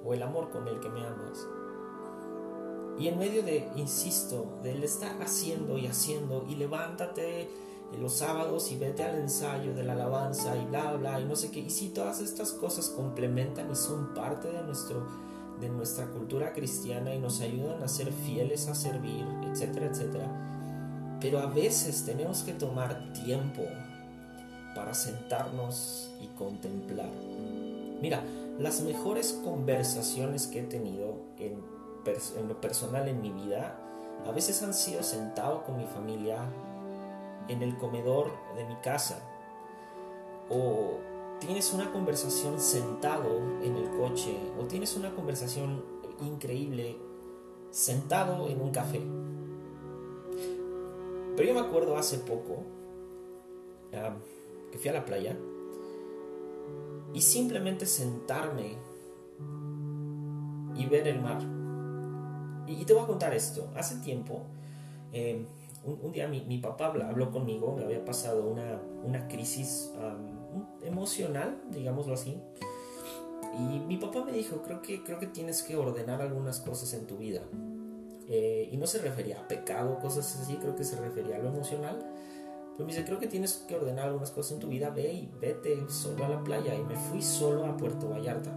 o 0.04 0.14
el 0.14 0.24
amor 0.24 0.50
con 0.50 0.68
el 0.68 0.80
que 0.80 0.90
me 0.90 1.06
amas. 1.06 1.48
Y 2.98 3.08
en 3.08 3.18
medio 3.18 3.44
de, 3.44 3.70
insisto, 3.76 4.60
de 4.62 4.72
él 4.72 4.84
estar 4.84 5.22
haciendo 5.22 5.78
y 5.78 5.88
haciendo, 5.88 6.46
y 6.50 6.56
levántate 6.56 7.50
los 7.98 8.14
sábados 8.14 8.72
y 8.72 8.78
vete 8.78 9.04
al 9.04 9.16
ensayo 9.16 9.74
de 9.74 9.84
la 9.84 9.94
alabanza 9.94 10.56
y 10.56 10.66
bla, 10.66 10.94
bla, 10.94 11.20
y 11.20 11.26
no 11.26 11.36
sé 11.36 11.50
qué. 11.50 11.60
Y 11.60 11.70
si 11.70 11.90
todas 11.90 12.22
estas 12.22 12.52
cosas 12.52 12.90
complementan 12.90 13.72
y 13.72 13.76
son 13.76 14.14
parte 14.14 14.52
de, 14.52 14.62
nuestro, 14.64 15.08
de 15.60 15.70
nuestra 15.70 16.08
cultura 16.08 16.54
cristiana 16.54 17.14
y 17.14 17.20
nos 17.20 17.42
ayudan 17.42 17.82
a 17.82 17.88
ser 17.88 18.12
fieles 18.12 18.68
a 18.68 18.76
servir, 18.76 19.26
etcétera, 19.50 19.88
etcétera. 19.88 21.18
Pero 21.20 21.40
a 21.40 21.48
veces 21.48 22.06
tenemos 22.06 22.44
que 22.44 22.54
tomar 22.54 23.12
tiempo 23.14 23.64
para 24.76 24.94
sentarnos 24.94 26.12
y 26.22 26.28
contemplar. 26.38 27.10
Mira, 28.02 28.24
las 28.60 28.82
mejores 28.82 29.40
conversaciones 29.44 30.48
que 30.48 30.60
he 30.60 30.64
tenido 30.64 31.16
en 31.38 32.48
lo 32.48 32.60
personal 32.62 33.08
en 33.08 33.22
mi 33.22 33.32
vida, 33.32 33.78
a 34.28 34.32
veces 34.32 34.62
han 34.64 34.74
sido 34.74 35.04
sentado 35.04 35.64
con 35.64 35.78
mi 35.78 35.86
familia 35.86 36.38
en 37.48 37.62
el 37.64 37.78
comedor 37.78 38.32
de 38.56 38.66
mi 38.66 38.76
casa 38.78 39.20
o 40.50 40.98
tienes 41.40 41.74
una 41.74 41.92
conversación 41.92 42.60
sentado 42.60 43.38
en 43.64 43.76
el 43.76 43.90
coche 43.92 44.36
o 44.60 44.66
tienes 44.66 44.96
una 44.96 45.12
conversación 45.16 45.84
increíble 46.22 46.98
sentado 47.72 48.48
en 48.48 48.62
un 48.62 48.72
café. 48.72 49.02
Pero 51.36 51.48
yo 51.48 51.54
me 51.54 51.62
acuerdo 51.62 51.98
hace 51.98 52.18
poco 52.18 52.64
que 54.72 54.78
fui 54.78 54.90
a 54.90 54.94
la 54.94 55.06
playa 55.06 55.38
y 57.14 57.22
simplemente 57.22 57.86
sentarme 57.86 58.78
y 60.76 60.86
ver 60.86 61.08
el 61.08 61.22
mar. 61.22 61.42
Y, 62.68 62.86
te 62.86 62.94
voy 62.94 63.04
a 63.04 63.08
contar 63.08 63.34
esto. 63.34 63.72
Hace 63.76 63.96
tiempo, 63.98 64.44
eh, 65.12 65.46
un, 65.84 66.12
día 66.12 66.28
mi, 66.28 66.58
papá 66.60 66.88
habló 66.88 67.32
conmigo, 67.32 67.76
me 67.76 67.84
había 67.84 68.06
pasado 68.06 68.48
una, 68.48 68.80
una 69.04 69.28
crisis 69.28 69.92
emocional, 70.84 71.62
digámoslo 71.72 72.14
así. 72.14 72.38
Y 73.58 73.80
mi 73.80 73.98
papá 73.98 74.24
me 74.24 74.32
dijo, 74.32 74.62
creo 74.62 74.82
que, 74.82 75.04
creo 75.04 75.20
que 75.20 75.28
tienes 75.28 75.64
que 75.64 75.76
ordenar 75.76 76.22
algunas 76.22 76.60
cosas 76.60 76.94
en 76.94 77.08
tu 77.08 77.18
vida. 77.18 77.42
Eh, 78.28 78.70
y 78.72 78.78
no 78.78 78.86
se 78.86 79.00
refería 79.00 79.40
a 79.40 79.48
pecado, 79.48 80.00
cosas 80.00 80.40
así, 80.40 80.56
creo 80.58 80.76
que 80.76 80.84
se 80.84 80.96
refería 80.98 81.38
a 81.38 81.40
lo 81.40 81.50
emocional. 81.50 82.00
Pero 82.80 82.88
me 82.88 82.94
dice, 82.94 83.04
creo 83.04 83.20
que 83.20 83.28
tienes 83.28 83.66
que 83.68 83.76
ordenar 83.76 84.08
algunas 84.08 84.32
cosas 84.32 84.54
en 84.54 84.60
tu 84.60 84.70
vida, 84.70 84.90
ve 84.90 85.12
y 85.12 85.30
vete 85.42 85.90
solo 85.90 86.24
a 86.24 86.30
la 86.30 86.42
playa. 86.42 86.74
Y 86.76 86.82
me 86.84 86.96
fui 86.96 87.22
solo 87.22 87.66
a 87.66 87.76
Puerto 87.76 88.08
Vallarta 88.08 88.54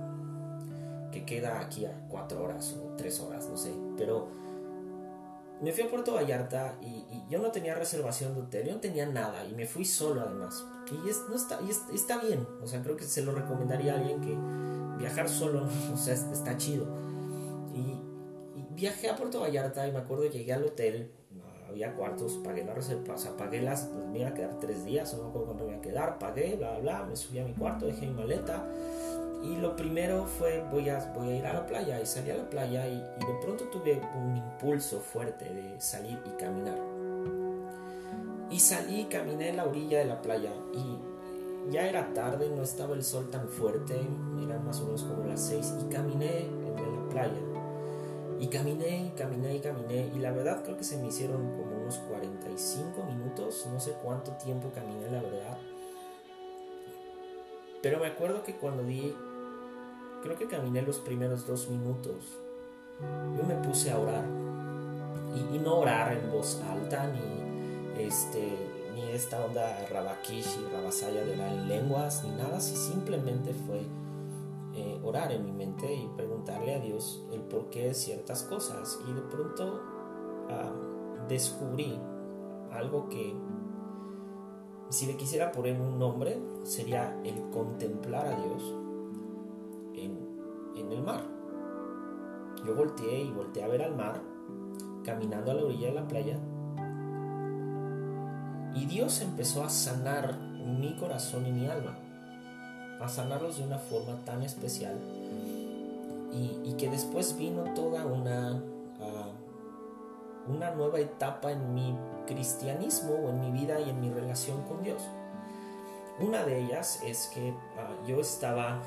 que 1.10 1.24
queda 1.24 1.58
aquí 1.58 1.86
a 1.86 2.06
cuatro 2.08 2.40
horas 2.40 2.76
o 2.80 2.94
tres 2.96 3.18
horas, 3.18 3.48
no 3.48 3.56
sé. 3.56 3.72
Pero 3.96 4.28
me 5.60 5.72
fui 5.72 5.82
a 5.82 5.90
Puerto 5.90 6.14
Vallarta 6.14 6.78
y, 6.80 7.04
yo 7.28 7.40
no 7.40 7.50
tenía 7.50 7.74
reservación 7.74 8.34
de 8.34 8.42
hotel, 8.42 8.66
yo 8.68 8.74
no 8.74 8.80
tenía 8.80 9.06
nada 9.06 9.44
y 9.44 9.54
me 9.54 9.66
fui 9.66 9.84
solo 9.84 10.20
además. 10.20 10.64
Y, 10.92 11.08
es, 11.08 11.22
no 11.28 11.34
está, 11.34 11.58
y 11.60 11.94
está 11.96 12.18
bien, 12.18 12.46
o 12.62 12.68
sea, 12.68 12.80
creo 12.80 12.96
que 12.96 13.02
se 13.02 13.22
lo 13.22 13.32
recomendaría 13.32 13.94
a 13.94 13.98
alguien 13.98 14.20
que 14.20 14.36
viajar 14.98 15.28
solo, 15.28 15.66
o 15.92 15.96
sea, 15.96 16.14
está 16.14 16.56
chido. 16.56 16.86
Y, 17.74 18.00
viajé 18.70 19.10
a 19.10 19.16
Puerto 19.16 19.40
Vallarta 19.40 19.88
y 19.88 19.90
me 19.90 19.98
acuerdo, 19.98 20.26
llegué 20.26 20.52
al 20.52 20.64
hotel, 20.64 21.10
había 21.72 21.94
cuartos, 21.94 22.40
pagué 22.44 22.64
la 22.64 22.74
reserva, 22.74 23.16
pagué 23.36 23.60
las, 23.62 23.90
me 23.90 24.20
iba 24.20 24.28
a 24.28 24.34
quedar 24.34 24.58
tres 24.60 24.84
días, 24.84 25.12
no 25.14 25.24
me 25.24 25.28
acuerdo 25.28 25.46
cuánto 25.48 25.64
me 25.64 25.70
iba 25.72 25.78
a 25.78 25.82
quedar, 25.82 26.18
pagué, 26.18 26.56
bla, 26.56 26.78
bla, 26.78 27.04
me 27.04 27.16
subí 27.16 27.38
a 27.38 27.44
mi 27.44 27.52
cuarto, 27.52 27.86
dejé 27.86 28.06
mi 28.06 28.14
maleta 28.14 28.64
y 29.42 29.56
lo 29.56 29.74
primero 29.74 30.24
fue, 30.24 30.64
voy 30.70 30.88
a, 30.88 31.12
voy 31.16 31.30
a 31.30 31.36
ir 31.36 31.46
a 31.46 31.52
la 31.52 31.66
playa. 31.66 32.00
Y 32.00 32.06
salí 32.06 32.30
a 32.30 32.36
la 32.36 32.48
playa 32.48 32.86
y, 32.86 32.96
de 32.96 33.34
pronto 33.42 33.64
tuve 33.64 34.00
un 34.14 34.36
impulso 34.36 35.00
fuerte 35.00 35.52
de 35.52 35.80
salir 35.80 36.18
y 36.24 36.30
caminar. 36.40 36.78
Y 38.50 38.60
salí 38.60 39.00
y 39.00 39.04
caminé 39.06 39.48
en 39.48 39.56
la 39.56 39.64
orilla 39.64 39.98
de 39.98 40.04
la 40.04 40.22
playa. 40.22 40.52
Y 40.72 41.72
ya 41.72 41.88
era 41.88 42.12
tarde, 42.14 42.50
no 42.54 42.62
estaba 42.62 42.94
el 42.94 43.02
sol 43.02 43.30
tan 43.30 43.48
fuerte. 43.48 43.94
Eran 44.44 44.64
más 44.64 44.80
o 44.80 44.84
menos 44.84 45.02
como 45.02 45.24
las 45.24 45.40
seis. 45.40 45.74
Y 45.80 45.92
caminé 45.92 46.42
en 46.42 46.76
la 46.76 47.08
playa. 47.08 47.40
Y 48.42 48.48
caminé 48.48 49.06
y 49.06 49.10
caminé 49.10 49.54
y 49.54 49.60
caminé. 49.60 50.10
Y 50.12 50.18
la 50.18 50.32
verdad 50.32 50.64
creo 50.64 50.76
que 50.76 50.82
se 50.82 50.96
me 50.96 51.06
hicieron 51.06 51.56
como 51.56 51.76
unos 51.80 51.98
45 51.98 53.04
minutos. 53.04 53.68
No 53.72 53.78
sé 53.78 53.92
cuánto 54.02 54.32
tiempo 54.32 54.68
caminé, 54.74 55.08
la 55.12 55.22
verdad. 55.22 55.58
Pero 57.80 58.00
me 58.00 58.08
acuerdo 58.08 58.42
que 58.42 58.56
cuando 58.56 58.82
di 58.82 59.14
creo 60.24 60.36
que 60.36 60.48
caminé 60.48 60.82
los 60.82 60.98
primeros 60.98 61.46
dos 61.46 61.68
minutos. 61.68 62.16
Yo 63.00 63.44
me 63.44 63.54
puse 63.64 63.92
a 63.92 63.98
orar. 64.00 64.24
Y, 65.36 65.58
no 65.60 65.78
orar 65.78 66.12
en 66.12 66.28
voz 66.32 66.60
alta, 66.68 67.06
ni, 67.06 68.02
este, 68.02 68.42
ni 68.92 69.02
esta 69.12 69.44
onda 69.44 69.86
rabakish 69.88 70.58
y 70.58 70.74
rabasaya 70.74 71.24
de 71.24 71.34
orar 71.34 71.52
en 71.52 71.68
lenguas, 71.68 72.24
ni 72.24 72.30
nada, 72.30 72.60
si 72.60 72.74
simplemente 72.74 73.54
fue 73.54 73.82
eh, 74.82 75.00
orar 75.04 75.30
en 75.32 75.44
mi 75.44 75.52
mente 75.52 75.94
y 75.94 76.08
preguntarle 76.16 76.74
a 76.74 76.80
Dios 76.80 77.24
el 77.32 77.40
porqué 77.40 77.88
de 77.88 77.94
ciertas 77.94 78.42
cosas. 78.42 78.98
Y 79.08 79.12
de 79.12 79.22
pronto 79.22 79.80
descubrí 81.28 81.98
algo 82.72 83.08
que, 83.08 83.34
si 84.90 85.06
le 85.06 85.16
quisiera 85.16 85.52
poner 85.52 85.80
un 85.80 85.98
nombre, 85.98 86.40
sería 86.64 87.18
el 87.24 87.50
contemplar 87.50 88.26
a 88.26 88.36
Dios 88.36 88.74
en, 89.94 90.22
el 90.90 91.02
mar. 91.02 91.24
yo 92.66 92.74
volteé 92.74 93.22
y 93.22 93.32
volteé 93.32 93.62
a 93.62 93.68
ver 93.68 93.82
al 93.82 93.96
mar, 93.96 94.20
caminando 95.04 95.50
a 95.50 95.54
la 95.54 95.64
orilla 95.64 95.88
de 95.88 95.94
la 95.94 96.06
playa, 96.06 96.38
y 98.74 98.84
Dios 98.84 99.22
empezó 99.22 99.64
a 99.64 99.70
sanar 99.70 100.38
mi 100.38 100.94
corazón 100.96 101.46
y 101.46 101.52
mi 101.52 101.66
alma, 101.66 101.98
a 103.02 103.08
sanarlos 103.08 103.58
de 103.58 103.64
una 103.64 103.78
forma 103.78 104.24
tan 104.24 104.42
especial, 104.42 104.96
y, 106.32 106.74
que 106.78 106.88
después 106.88 107.36
vino 107.36 107.62
toda 107.74 108.06
una, 108.06 108.62
ah, 109.00 109.30
una 110.48 110.70
nueva 110.70 110.98
etapa 110.98 111.52
en 111.52 111.74
mi 111.74 111.94
cristianismo 112.26 113.12
o 113.12 113.28
en 113.28 113.40
mi 113.40 113.50
vida 113.50 113.78
y 113.80 113.90
en 113.90 114.00
mi 114.00 114.10
relación 114.10 114.62
con 114.62 114.82
Dios. 114.82 115.02
Una 116.18 116.44
de 116.44 116.64
ellas 116.64 117.00
es 117.04 117.30
que 117.34 117.54
ah, 117.78 117.90
yo 118.06 118.20
estaba 118.20 118.80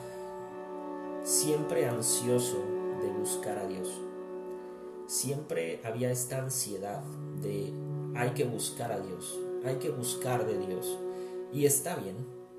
siempre 1.24 1.88
ansioso 1.88 2.58
de 3.02 3.10
buscar 3.12 3.60
a 3.60 3.68
Dios. 3.68 3.90
Siempre 5.08 5.82
había 5.86 6.12
esta 6.12 6.40
ansiedad 6.40 7.04
de 7.42 7.72
hay 8.16 8.32
que 8.32 8.46
buscar 8.46 8.92
a 8.92 9.00
Dios, 9.00 9.40
hay 9.64 9.76
que 9.76 9.92
buscar 9.92 10.46
de 10.46 10.58
Dios. 10.58 10.98
Y 11.54 11.66
está 11.66 11.96
bien, 11.96 12.16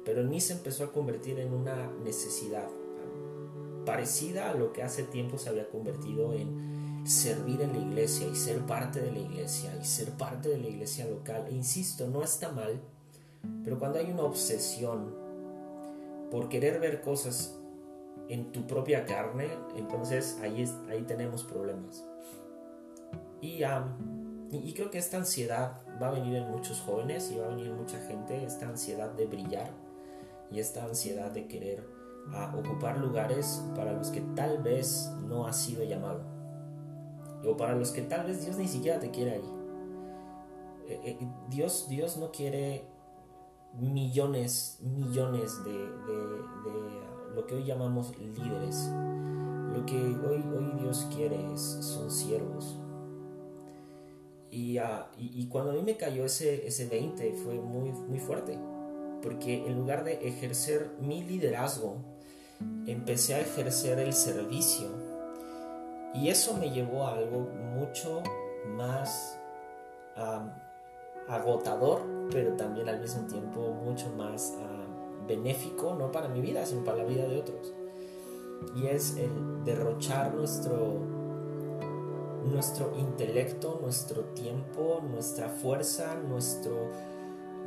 pero 0.07 0.21
en 0.21 0.31
mí 0.31 0.41
se 0.41 0.53
empezó 0.53 0.85
a 0.85 0.93
convertir 0.93 1.41
en 1.41 1.53
una 1.53 1.91
necesidad 2.05 2.69
parecida 3.85 4.51
a 4.51 4.55
lo 4.55 4.73
que 4.73 4.85
hace 4.85 5.03
tiempo 5.03 5.37
se 5.37 5.49
había 5.49 5.69
convertido 5.69 6.33
en 6.33 7.05
servir 7.05 7.61
en 7.61 7.73
la 7.73 7.79
iglesia 7.79 8.29
y 8.29 8.37
ser 8.37 8.61
parte 8.61 9.01
de 9.01 9.11
la 9.11 9.19
iglesia 9.19 9.77
y 9.81 9.85
ser 9.85 10.11
parte 10.13 10.49
de 10.49 10.59
la 10.59 10.69
iglesia 10.69 11.07
local. 11.07 11.47
E 11.49 11.55
insisto, 11.55 12.07
no 12.07 12.23
está 12.23 12.53
mal, 12.53 12.81
pero 13.65 13.81
cuando 13.81 13.99
hay 13.99 14.11
una 14.11 14.23
obsesión 14.23 15.13
por 16.31 16.49
querer 16.49 16.79
ver 16.79 17.01
cosas 17.01 17.57
en 18.29 18.53
tu 18.53 18.67
propia 18.67 19.07
carne, 19.07 19.49
entonces 19.77 20.39
ahí, 20.41 20.65
ahí 20.89 21.03
tenemos 21.03 21.43
problemas. 21.43 22.05
Y, 23.41 23.63
y, 24.51 24.73
creo 24.75 24.91
que 24.91 24.99
esta 24.99 25.17
ansiedad 25.17 25.81
va 26.01 26.09
a 26.09 26.11
venir 26.11 26.37
en 26.37 26.49
muchos 26.49 26.81
jóvenes 26.81 27.31
y 27.31 27.37
va 27.37 27.47
a 27.47 27.49
venir 27.49 27.67
en 27.67 27.77
mucha 27.77 28.01
gente, 28.07 28.45
esta 28.45 28.69
ansiedad 28.69 29.11
de 29.11 29.27
brillar 29.27 29.86
y 30.50 30.61
esta 30.61 30.85
ansiedad 30.85 31.31
de 31.31 31.47
querer 31.47 31.87
ocupar 32.57 32.99
lugares 32.99 33.62
para 33.75 33.93
los 33.93 34.09
que 34.09 34.21
tal 34.35 34.62
vez 34.62 35.12
no 35.29 35.47
has 35.47 35.57
sido 35.57 35.85
llamado 35.85 36.37
o 37.47 37.57
para 37.57 37.75
los 37.75 37.93
que 37.93 38.03
tal 38.03 38.26
vez 38.26 38.45
Dios 38.45 38.57
ni 38.57 38.67
siquiera 38.67 38.99
te 38.99 39.11
quiere 39.11 39.33
ahí. 39.33 39.53
Eh, 40.88 41.00
eh, 41.21 41.29
Dios, 41.49 41.87
Dios 41.88 42.17
no 42.17 42.31
quiere 42.33 42.85
millones, 43.79 44.79
millones 44.83 45.65
de, 45.65 45.88
lo 47.35 47.47
que 47.47 47.55
hoy 47.55 47.65
llamamos 47.65 48.17
líderes. 48.19 48.91
Lo 49.73 49.85
que 49.85 49.97
hoy, 49.97 50.43
hoy 50.57 50.81
Dios 50.81 51.07
quiere 51.15 51.38
son 51.57 52.11
siervos. 52.11 52.79
Ah, 54.81 55.11
y, 55.19 55.43
y, 55.43 55.49
cuando 55.49 55.73
a 55.73 55.75
mí 55.75 55.83
me 55.83 55.99
cayó 55.99 56.25
ese, 56.25 56.67
ese 56.67 56.88
20 56.88 57.35
fue 57.35 57.61
muy, 57.61 57.93
muy 57.93 58.19
fuerte, 58.19 58.59
porque 59.26 59.66
en 59.66 59.75
lugar 59.75 60.04
de 60.04 60.28
ejercer 60.28 60.92
mi 61.00 61.21
liderazgo, 61.25 61.97
empecé 62.87 63.35
a 63.35 63.40
ejercer 63.40 63.99
el 63.99 64.12
servicio. 64.12 64.87
Y 66.14 66.28
eso 66.28 66.54
me 66.54 66.71
llevó 66.71 67.09
a 67.09 67.16
algo 67.16 67.40
mucho 67.40 68.23
más 68.76 69.37
agotador, 71.26 72.02
pero 72.30 72.52
también 72.52 72.88
al 72.88 73.00
mismo 73.00 73.26
tiempo 73.26 73.73
mucho 73.73 74.09
más 74.11 74.54
benéfico, 75.26 75.97
no 75.97 76.12
para 76.12 76.28
mi 76.28 76.40
vida, 76.40 76.64
sino 76.64 76.85
para 76.85 76.99
la 76.99 77.04
vida 77.04 77.26
de 77.26 77.40
otros. 77.40 77.75
Y 78.76 78.87
es 78.87 79.16
el 79.16 79.64
derrochar 79.64 80.33
nuestro, 80.35 81.00
nuestro 82.45 82.97
intelecto, 82.97 83.80
nuestro 83.82 84.23
tiempo, 84.36 85.02
nuestra 85.10 85.49
fuerza, 85.49 86.15
nuestro, 86.15 86.93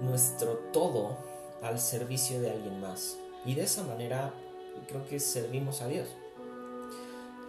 nuestro 0.02 0.54
todo 0.72 1.28
al 1.62 1.80
servicio 1.80 2.42
de 2.42 2.52
alguien 2.52 2.80
más. 2.82 3.18
Y 3.46 3.56
de 3.56 3.64
esa 3.64 3.84
manera 3.84 4.34
creo 4.88 5.06
que 5.08 5.20
servimos 5.20 5.82
a 5.82 5.88
Dios. 5.88 6.08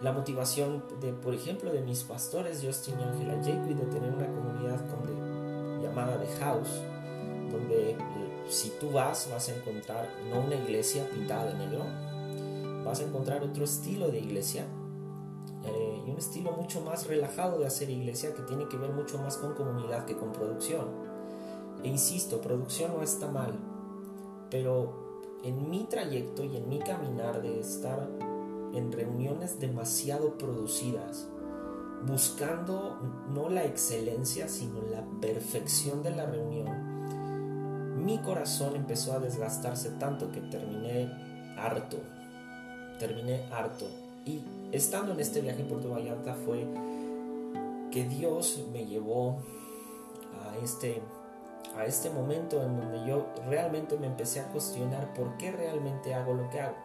La 0.01 0.11
motivación 0.11 0.83
de, 0.99 1.13
por 1.13 1.33
ejemplo, 1.33 1.71
de 1.71 1.81
mis 1.81 2.03
pastores, 2.03 2.61
Justin 2.63 2.99
y 2.99 3.03
Angela 3.03 3.35
Jacob, 3.43 3.75
de 3.75 3.85
tener 3.85 4.11
una 4.11 4.27
comunidad 4.27 4.79
llamada 5.81 6.19
The 6.19 6.43
House, 6.43 6.81
donde 7.51 7.95
si 8.49 8.71
tú 8.79 8.91
vas, 8.91 9.29
vas 9.31 9.49
a 9.49 9.55
encontrar 9.55 10.09
no 10.29 10.41
una 10.41 10.55
iglesia 10.55 11.07
pintada 11.09 11.45
de 11.45 11.57
negro, 11.57 11.85
vas 12.83 12.99
a 12.99 13.03
encontrar 13.03 13.43
otro 13.43 13.63
estilo 13.63 14.09
de 14.09 14.19
iglesia 14.19 14.65
eh, 15.65 16.03
y 16.05 16.09
un 16.09 16.17
estilo 16.17 16.51
mucho 16.53 16.81
más 16.81 17.05
relajado 17.05 17.59
de 17.59 17.67
hacer 17.67 17.89
iglesia 17.89 18.33
que 18.33 18.41
tiene 18.43 18.67
que 18.67 18.77
ver 18.77 18.91
mucho 18.91 19.19
más 19.19 19.37
con 19.37 19.53
comunidad 19.53 20.05
que 20.05 20.17
con 20.17 20.31
producción. 20.31 20.87
E 21.83 21.87
insisto, 21.87 22.41
producción 22.41 22.93
no 22.95 23.03
está 23.03 23.29
mal, 23.29 23.53
pero 24.51 25.39
en 25.43 25.71
mi 25.71 25.85
trayecto 25.85 26.43
y 26.43 26.57
en 26.57 26.69
mi 26.69 26.77
caminar 26.79 27.41
de 27.41 27.59
estar 27.59 28.07
en 28.73 28.91
reuniones 28.91 29.59
demasiado 29.59 30.37
producidas, 30.37 31.27
buscando 32.05 32.99
no 33.33 33.49
la 33.49 33.63
excelencia, 33.63 34.47
sino 34.47 34.81
la 34.83 35.03
perfección 35.19 36.03
de 36.03 36.11
la 36.11 36.25
reunión, 36.25 36.91
mi 38.05 38.19
corazón 38.19 38.75
empezó 38.75 39.13
a 39.13 39.19
desgastarse 39.19 39.91
tanto 39.91 40.31
que 40.31 40.41
terminé 40.41 41.11
harto, 41.57 41.97
terminé 42.99 43.43
harto. 43.51 43.85
Y 44.25 44.41
estando 44.71 45.13
en 45.13 45.19
este 45.19 45.41
viaje 45.41 45.61
en 45.61 45.67
Puerto 45.67 45.89
Vallarta 45.89 46.35
fue 46.35 46.67
que 47.91 48.05
Dios 48.05 48.63
me 48.71 48.85
llevó 48.85 49.39
a 50.43 50.57
este, 50.63 51.01
a 51.75 51.85
este 51.85 52.09
momento 52.09 52.61
en 52.61 52.77
donde 52.77 53.07
yo 53.07 53.27
realmente 53.47 53.97
me 53.97 54.07
empecé 54.07 54.41
a 54.41 54.47
cuestionar 54.51 55.13
por 55.13 55.37
qué 55.37 55.51
realmente 55.51 56.13
hago 56.13 56.33
lo 56.33 56.49
que 56.49 56.59
hago. 56.59 56.75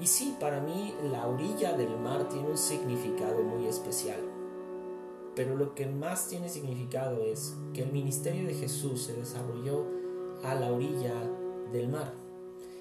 Y 0.00 0.06
sí, 0.06 0.36
para 0.40 0.60
mí 0.60 0.94
la 1.10 1.26
orilla 1.26 1.72
del 1.72 1.96
mar 1.98 2.28
tiene 2.28 2.48
un 2.48 2.58
significado 2.58 3.42
muy 3.42 3.66
especial. 3.66 4.20
Pero 5.34 5.56
lo 5.56 5.74
que 5.74 5.86
más 5.86 6.28
tiene 6.28 6.48
significado 6.48 7.22
es 7.22 7.56
que 7.72 7.82
el 7.82 7.92
ministerio 7.92 8.46
de 8.46 8.54
Jesús 8.54 9.02
se 9.04 9.14
desarrolló 9.14 9.84
a 10.44 10.54
la 10.54 10.72
orilla 10.72 11.14
del 11.72 11.88
mar. 11.88 12.12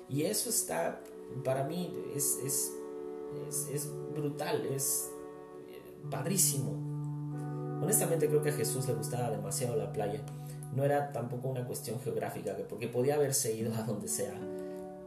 Y 0.10 0.24
eso 0.24 0.50
está, 0.50 1.02
para 1.44 1.64
mí, 1.64 1.92
es, 2.16 2.40
es, 2.44 2.74
es, 3.72 3.90
brutal, 4.14 4.66
es 4.68 5.12
padrísimo. 6.12 6.93
Honestamente 7.84 8.28
creo 8.28 8.42
que 8.42 8.50
a 8.50 8.54
Jesús 8.54 8.88
le 8.88 8.94
gustaba 8.94 9.30
demasiado 9.30 9.76
la 9.76 9.92
playa. 9.92 10.22
No 10.74 10.84
era 10.84 11.12
tampoco 11.12 11.50
una 11.50 11.66
cuestión 11.66 12.00
geográfica, 12.00 12.56
porque 12.68 12.88
podía 12.88 13.16
haberse 13.16 13.54
ido 13.54 13.74
a 13.76 13.84
donde 13.84 14.08
sea 14.08 14.34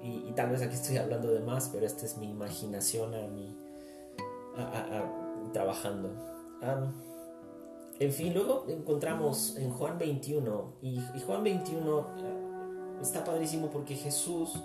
y, 0.07 0.33
tal 0.33 0.51
vez 0.51 0.63
aquí 0.63 0.75
estoy 0.75 0.99
hablando 0.99 1.33
de 1.33 1.41
más, 1.41 1.69
pero 1.73 1.87
esta 1.87 2.07
es 2.07 2.17
mi 2.17 2.29
imaginación 2.29 3.13
a 3.15 3.27
trabajando. 5.53 6.11
en 7.99 8.13
fin, 8.13 8.35
luego 8.35 8.67
encontramos 8.69 9.57
en 9.57 9.71
Juan 9.71 9.99
21, 9.99 10.75
y, 10.83 11.01
Juan 11.27 11.43
21 11.43 12.01
eh, 12.01 12.05
está 13.03 13.25
padrísimo 13.25 13.69
porque 13.71 13.95
Jesús 13.95 14.63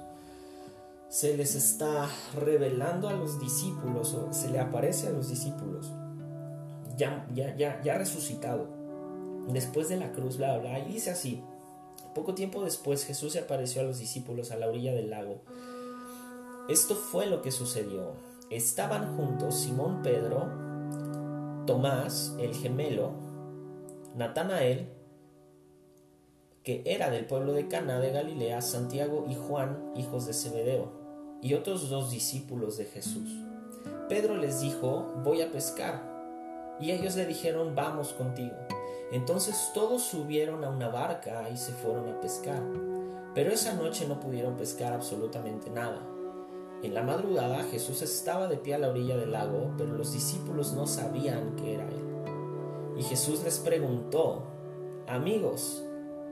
se 1.09 1.35
les 1.35 1.55
está 1.55 2.07
revelando 2.39 3.09
a 3.09 3.13
los 3.13 3.39
discípulos, 3.39 4.13
o 4.13 4.31
se 4.33 4.49
le 4.49 4.59
aparece 4.59 5.07
a 5.07 5.11
los 5.11 5.29
discípulos, 5.29 5.91
ya, 6.97 7.27
ya, 7.33 7.55
ya, 7.55 7.81
ya 7.83 7.97
resucitado, 7.97 8.67
después 9.47 9.89
de 9.89 9.97
la 9.97 10.11
cruz, 10.11 10.37
bla, 10.37 10.57
bla, 10.57 10.79
y 10.79 10.93
dice 10.93 11.11
así, 11.11 11.43
poco 12.13 12.33
tiempo 12.35 12.63
después 12.63 13.05
Jesús 13.05 13.33
se 13.33 13.39
apareció 13.39 13.81
a 13.81 13.85
los 13.85 13.99
discípulos 13.99 14.51
a 14.51 14.57
la 14.57 14.67
orilla 14.67 14.93
del 14.93 15.09
lago. 15.09 15.41
Esto 16.69 16.95
fue 16.95 17.25
lo 17.25 17.41
que 17.41 17.51
sucedió. 17.51 18.13
Estaban 18.49 19.15
juntos 19.15 19.55
Simón 19.55 20.01
Pedro, 20.03 20.49
Tomás, 21.65 22.35
el 22.39 22.53
gemelo, 22.53 23.11
Natanael, 24.15 24.89
que 26.63 26.83
era 26.85 27.09
del 27.09 27.25
pueblo 27.25 27.53
de 27.53 27.67
Cana 27.67 27.99
de 27.99 28.11
Galilea, 28.11 28.61
Santiago 28.61 29.25
y 29.29 29.35
Juan, 29.35 29.91
hijos 29.95 30.25
de 30.25 30.33
Zebedeo, 30.33 30.91
y 31.41 31.53
otros 31.53 31.89
dos 31.89 32.11
discípulos 32.11 32.77
de 32.77 32.85
Jesús. 32.85 33.29
Pedro 34.09 34.35
les 34.35 34.61
dijo, 34.61 35.13
voy 35.23 35.41
a 35.41 35.51
pescar. 35.51 36.10
Y 36.81 36.91
ellos 36.91 37.15
le 37.15 37.25
dijeron, 37.25 37.75
vamos 37.75 38.13
contigo. 38.13 38.55
Entonces 39.11 39.71
todos 39.73 40.01
subieron 40.01 40.63
a 40.63 40.69
una 40.69 40.89
barca 40.89 41.47
y 41.49 41.57
se 41.57 41.73
fueron 41.73 42.09
a 42.09 42.19
pescar. 42.19 42.61
Pero 43.35 43.51
esa 43.51 43.73
noche 43.73 44.07
no 44.07 44.19
pudieron 44.19 44.57
pescar 44.57 44.93
absolutamente 44.93 45.69
nada. 45.69 46.01
En 46.81 46.93
la 46.93 47.03
madrugada 47.03 47.63
Jesús 47.63 48.01
estaba 48.01 48.47
de 48.47 48.57
pie 48.57 48.75
a 48.75 48.79
la 48.79 48.89
orilla 48.89 49.15
del 49.15 49.33
lago, 49.33 49.71
pero 49.77 49.93
los 49.93 50.13
discípulos 50.13 50.73
no 50.73 50.87
sabían 50.87 51.55
que 51.55 51.75
era 51.75 51.87
Él. 51.87 52.97
Y 52.97 53.03
Jesús 53.03 53.43
les 53.43 53.59
preguntó, 53.59 54.43
amigos, 55.07 55.83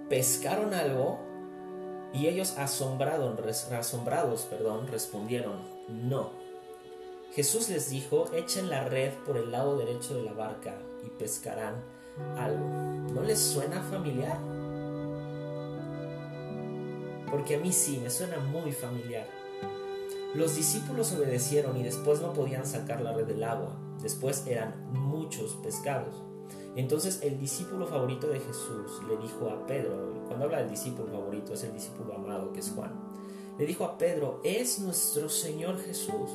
¿pescaron 0.10 0.74
algo? 0.74 1.20
Y 2.14 2.26
ellos 2.28 2.58
asombrados, 2.58 3.38
perdón, 4.50 4.88
respondieron, 4.88 5.62
no. 5.88 6.32
Jesús 7.34 7.70
les 7.70 7.90
dijo, 7.90 8.26
echen 8.34 8.70
la 8.70 8.86
red 8.86 9.14
por 9.26 9.38
el 9.38 9.52
lado 9.52 9.78
derecho 9.78 10.16
de 10.16 10.24
la 10.24 10.34
barca 10.34 10.82
y 11.06 11.10
pescarán 11.10 11.76
algo. 12.38 12.68
¿No 13.14 13.22
les 13.22 13.40
suena 13.40 13.82
familiar? 13.84 14.38
Porque 17.30 17.56
a 17.56 17.60
mí 17.60 17.72
sí, 17.72 18.00
me 18.02 18.10
suena 18.10 18.40
muy 18.40 18.72
familiar. 18.72 19.28
Los 20.34 20.56
discípulos 20.56 21.14
obedecieron 21.14 21.78
y 21.78 21.84
después 21.84 22.22
no 22.22 22.34
podían 22.34 22.66
sacar 22.66 23.02
la 23.02 23.14
red 23.14 23.26
del 23.26 23.44
agua. 23.44 23.76
Después 24.02 24.46
eran 24.48 24.92
muchos 24.94 25.56
pescados. 25.58 26.24
Entonces 26.76 27.20
el 27.24 27.40
discípulo 27.40 27.88
favorito 27.88 28.28
de 28.28 28.40
Jesús 28.40 29.02
le 29.08 29.18
dijo 29.18 29.50
a 29.50 29.66
Pedro, 29.66 30.24
cuando 30.28 30.46
habla 30.46 30.60
del 30.60 30.70
discípulo 30.70 31.08
favorito 31.12 31.54
es 31.54 31.64
el 31.64 31.74
discípulo 31.74 32.16
amado 32.16 32.54
que 32.54 32.60
es 32.60 32.72
Juan, 32.72 32.94
le 33.58 33.66
dijo 33.66 33.84
a 33.84 33.98
Pedro, 33.98 34.40
es 34.44 34.80
nuestro 34.80 35.30
Señor 35.30 35.80
Jesús. 35.82 36.30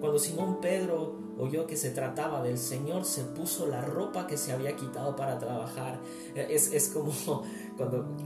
Cuando 0.00 0.18
Simón 0.18 0.60
Pedro 0.60 1.14
oyó 1.38 1.66
que 1.66 1.76
se 1.76 1.90
trataba 1.90 2.42
del 2.42 2.58
Señor, 2.58 3.04
se 3.04 3.22
puso 3.22 3.66
la 3.66 3.82
ropa 3.82 4.26
que 4.26 4.36
se 4.36 4.52
había 4.52 4.74
quitado 4.74 5.14
para 5.14 5.38
trabajar. 5.38 5.98
Es, 6.34 6.72
es 6.72 6.88
como 6.88 7.12
cuando 7.76 8.16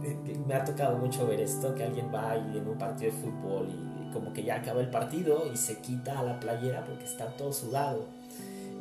me 0.46 0.54
ha 0.54 0.64
tocado 0.64 0.96
mucho 0.98 1.26
ver 1.26 1.40
esto, 1.40 1.74
que 1.74 1.84
alguien 1.84 2.10
va 2.14 2.36
y 2.36 2.58
en 2.58 2.68
un 2.68 2.78
partido 2.78 3.12
de 3.12 3.18
fútbol 3.18 3.68
y 3.68 4.12
como 4.12 4.32
que 4.32 4.44
ya 4.44 4.56
acaba 4.56 4.80
el 4.80 4.90
partido 4.90 5.44
y 5.52 5.56
se 5.56 5.80
quita 5.80 6.22
la 6.22 6.38
playera 6.38 6.84
porque 6.84 7.04
está 7.04 7.36
todo 7.36 7.52
sudado. 7.52 8.06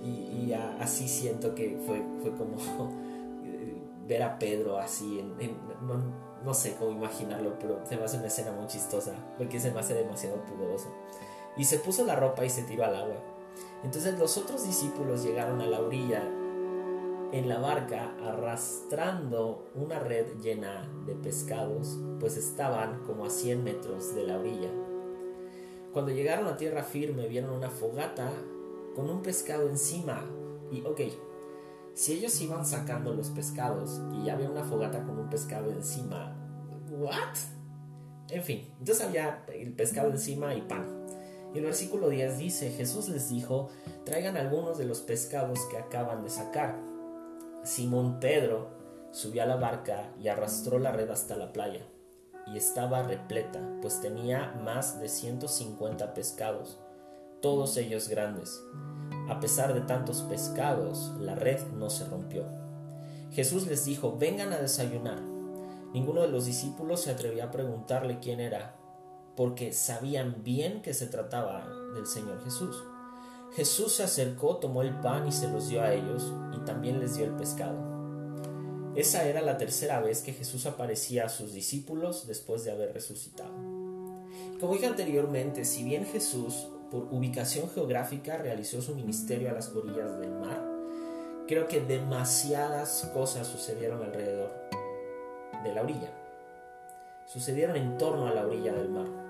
Y, 0.04 0.52
así 0.80 1.08
siento 1.08 1.56
que 1.56 1.80
fue, 1.86 2.04
fue 2.22 2.32
como 2.36 2.58
ver 4.08 4.22
a 4.22 4.38
Pedro 4.38 4.78
así, 4.78 5.20
en, 5.20 5.58
no, 5.88 6.04
no, 6.44 6.54
sé 6.54 6.76
cómo 6.78 6.92
imaginarlo, 6.92 7.58
pero 7.58 7.80
se 7.86 7.96
me 7.96 8.04
hace 8.04 8.18
una 8.18 8.28
escena 8.28 8.52
muy 8.52 8.68
chistosa, 8.68 9.14
porque 9.38 9.62
se 9.62 9.72
me 9.72 9.80
hace 9.80 9.94
demasiado 9.94 10.44
pudoroso 10.44 10.90
y 11.58 11.66
se 11.66 11.80
puso 11.80 12.06
la 12.06 12.16
ropa 12.16 12.46
y 12.46 12.50
se 12.50 12.64
tiró 12.64 12.86
al 12.86 12.96
agua. 12.96 13.18
Entonces 13.84 14.18
los 14.18 14.38
otros 14.38 14.66
discípulos 14.66 15.24
llegaron 15.24 15.62
a 15.62 15.68
la 15.68 15.82
orilla 15.82 16.24
en 17.32 17.50
la 17.50 17.60
barca 17.60 18.14
arrastrando 18.24 19.66
una 19.74 20.00
red 20.00 20.26
llena 20.42 20.88
de 21.06 21.16
pescados, 21.16 21.98
pues 22.20 22.38
estaban 22.38 23.04
como 23.06 23.26
a 23.26 23.30
100 23.30 23.64
metros 23.64 24.14
de 24.16 24.24
la 24.24 24.38
orilla. 24.38 24.70
Cuando 25.92 26.12
llegaron 26.12 26.48
a 26.48 26.58
tierra 26.58 26.84
firme 26.84 27.28
vieron 27.28 27.52
una 27.52 27.70
fogata 27.70 28.32
con 28.96 29.10
un 29.10 29.22
pescado 29.22 29.68
encima. 29.68 30.24
Y 30.72 30.82
ok, 30.82 31.02
si 31.94 32.14
ellos 32.14 32.40
iban 32.42 32.66
sacando 32.66 33.14
los 33.14 33.30
pescados 33.30 34.02
y 34.14 34.26
ya 34.26 34.34
había 34.34 34.50
una 34.50 34.64
fogata 34.64 35.04
con 35.04 35.20
un 35.20 35.30
pescado 35.30 35.72
encima, 35.72 36.36
¿what? 36.90 37.36
En 38.30 38.44
fin, 38.44 38.68
entonces 38.80 39.06
había 39.06 39.46
el 39.54 39.74
pescado 39.74 40.10
encima 40.10 40.56
y 40.56 40.62
pan. 40.62 40.88
Y 41.54 41.60
el 41.60 41.66
versículo 41.66 42.10
10 42.10 42.38
dice, 42.38 42.72
Jesús 42.72 43.10
les 43.10 43.30
dijo, 43.30 43.70
traigan 44.06 44.38
algunos 44.38 44.78
de 44.78 44.86
los 44.86 45.02
pescados 45.02 45.60
que 45.70 45.78
acaban 45.78 46.24
de 46.24 46.30
sacar. 46.30 46.80
Simón 47.64 48.20
Pedro 48.20 48.70
subió 49.12 49.44
a 49.44 49.46
la 49.46 49.56
barca 49.56 50.12
y 50.20 50.28
arrastró 50.28 50.80
la 50.80 50.92
red 50.92 51.10
hasta 51.12 51.36
la 51.36 51.54
playa. 51.54 51.86
Y 52.48 52.58
estaba 52.58 53.04
repleta, 53.04 53.62
pues 53.82 54.02
tenía 54.02 54.54
más 54.64 55.00
de 55.00 55.08
150 55.08 56.14
pescados, 56.14 56.80
todos 57.42 57.78
ellos 57.78 58.10
grandes. 58.10 58.62
A 59.30 59.40
pesar 59.40 59.74
de 59.74 59.82
tantos 59.82 60.24
pescados, 60.24 61.14
la 61.20 61.36
red 61.36 61.62
no 61.78 61.90
se 61.90 62.06
rompió. 62.06 62.46
Jesús 63.32 63.68
les 63.68 63.86
dijo, 63.86 64.18
vengan 64.18 64.52
a 64.54 64.58
desayunar. 64.58 65.22
Ninguno 65.94 66.22
de 66.22 66.28
los 66.28 66.46
discípulos 66.46 67.02
se 67.02 67.12
atrevió 67.12 67.44
a 67.44 67.52
preguntarle 67.52 68.20
quién 68.20 68.40
era, 68.40 68.76
porque 69.36 69.74
sabían 69.74 70.44
bien 70.44 70.82
que 70.82 70.94
se 70.94 71.08
trataba 71.08 71.68
del 71.94 72.06
Señor 72.06 72.44
Jesús. 72.44 72.84
Jesús 73.56 73.94
se 73.94 74.04
acercó, 74.04 74.58
tomó 74.58 74.82
el 74.82 75.00
pan 75.00 75.28
y 75.28 75.32
se 75.32 75.48
los 75.48 75.70
dio 75.70 75.82
a 75.82 75.94
ellos, 75.94 76.34
y 76.56 76.66
también 76.66 77.00
les 77.00 77.16
dio 77.16 77.26
el 77.26 77.36
pescado. 77.36 77.94
Esa 78.96 79.26
era 79.26 79.42
la 79.42 79.58
tercera 79.58 80.00
vez 80.02 80.22
que 80.22 80.34
Jesús 80.34 80.66
aparecía 80.66 81.26
a 81.26 81.30
sus 81.30 81.54
discípulos 81.54 82.28
después 82.28 82.64
de 82.64 82.72
haber 82.72 82.94
resucitado. 82.94 83.54
Como 84.60 84.74
dije 84.74 84.86
anteriormente, 84.86 85.66
si 85.66 85.84
bien 85.84 86.06
Jesús, 86.06 86.68
por 86.92 87.08
ubicación 87.12 87.70
geográfica, 87.70 88.38
realizó 88.38 88.82
su 88.82 88.96
ministerio 88.96 89.50
a 89.50 89.54
las 89.54 89.70
orillas 89.70 90.20
del 90.20 90.32
mar, 90.32 90.64
creo 91.48 91.68
que 91.68 91.82
demasiadas 91.82 93.10
cosas 93.14 93.48
sucedieron 93.48 94.04
alrededor 94.04 94.52
de 95.64 95.74
la 95.74 95.82
orilla. 95.82 96.12
Sucedieron 97.26 97.76
en 97.76 97.98
torno 97.98 98.28
a 98.28 98.32
la 98.32 98.46
orilla 98.46 98.74
del 98.74 98.90
mar. 98.90 99.23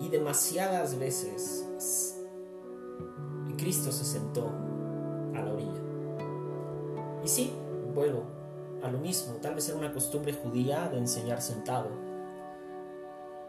Y 0.00 0.08
demasiadas 0.08 0.98
veces 0.98 1.64
Cristo 3.56 3.92
se 3.92 4.04
sentó 4.04 4.52
a 5.34 5.40
la 5.40 5.52
orilla. 5.52 5.80
Y 7.22 7.28
sí, 7.28 7.52
vuelvo 7.94 8.24
a 8.82 8.90
lo 8.90 8.98
mismo, 8.98 9.36
tal 9.36 9.54
vez 9.54 9.66
era 9.68 9.78
una 9.78 9.92
costumbre 9.92 10.34
judía 10.34 10.88
de 10.90 10.98
enseñar 10.98 11.40
sentado. 11.40 11.88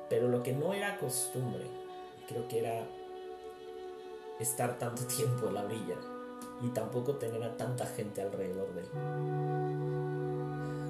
Pero 0.09 0.29
lo 0.29 0.41
que 0.41 0.53
no 0.53 0.73
era 0.73 0.97
costumbre, 0.97 1.65
creo 2.27 2.47
que 2.47 2.59
era 2.59 2.87
estar 4.39 4.77
tanto 4.77 5.03
tiempo 5.07 5.49
a 5.49 5.51
la 5.51 5.65
orilla 5.65 5.97
y 6.61 6.69
tampoco 6.69 7.15
tener 7.15 7.43
a 7.43 7.57
tanta 7.57 7.85
gente 7.85 8.21
alrededor 8.21 8.73
de 8.73 8.81
él. 8.81 8.87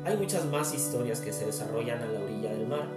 Hay 0.06 0.18
muchas 0.18 0.46
más 0.46 0.72
historias 0.76 1.20
que 1.22 1.34
se 1.34 1.48
desarrollan 1.48 2.00
a 2.04 2.06
la 2.06 2.20
orilla 2.20 2.52
del 2.52 2.68
mar 2.68 2.88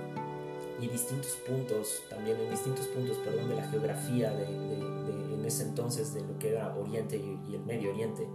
y 0.80 0.88
distintos 0.88 1.32
puntos, 1.46 2.02
también 2.08 2.38
en 2.38 2.50
distintos 2.50 2.86
puntos, 2.86 3.16
perdón, 3.18 3.48
de 3.48 3.56
la 3.56 3.68
geografía 3.68 4.30
de, 4.30 4.44
en 4.44 5.44
ese 5.44 5.64
entonces 5.64 6.14
de 6.14 6.20
lo 6.20 6.38
que 6.38 6.50
era 6.50 6.76
Oriente 6.76 7.16
y, 7.16 7.54
el 7.54 7.64
Medio 7.64 7.90
Oriente. 7.90 8.28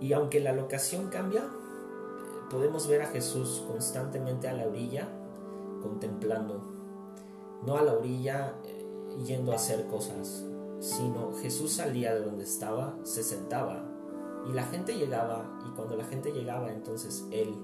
Y 0.00 0.12
aunque 0.12 0.40
la 0.40 0.52
locación 0.52 1.08
cambia, 1.08 1.48
podemos 2.50 2.86
ver 2.88 3.02
a 3.02 3.06
Jesús 3.06 3.64
constantemente 3.66 4.48
a 4.48 4.52
la 4.52 4.66
orilla, 4.66 5.08
contemplando, 5.80 6.60
no 7.64 7.76
a 7.76 7.82
la 7.82 7.94
orilla 7.94 8.54
eh, 8.64 8.84
yendo 9.24 9.52
a 9.52 9.56
hacer 9.56 9.86
cosas, 9.86 10.44
sino 10.80 11.32
Jesús 11.34 11.72
salía 11.72 12.14
de 12.14 12.22
donde 12.22 12.44
estaba, 12.44 12.96
se 13.04 13.22
sentaba 13.22 13.88
y 14.48 14.52
la 14.52 14.64
gente 14.64 14.94
llegaba 14.94 15.60
y 15.66 15.70
cuando 15.70 15.96
la 15.96 16.04
gente 16.04 16.32
llegaba 16.32 16.72
entonces 16.72 17.26
él 17.30 17.54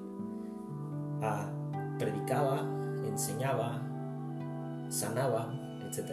ah, 1.22 1.50
predicaba, 1.98 2.77
enseñaba, 3.06 3.80
sanaba, 4.88 5.52
etc. 5.84 6.12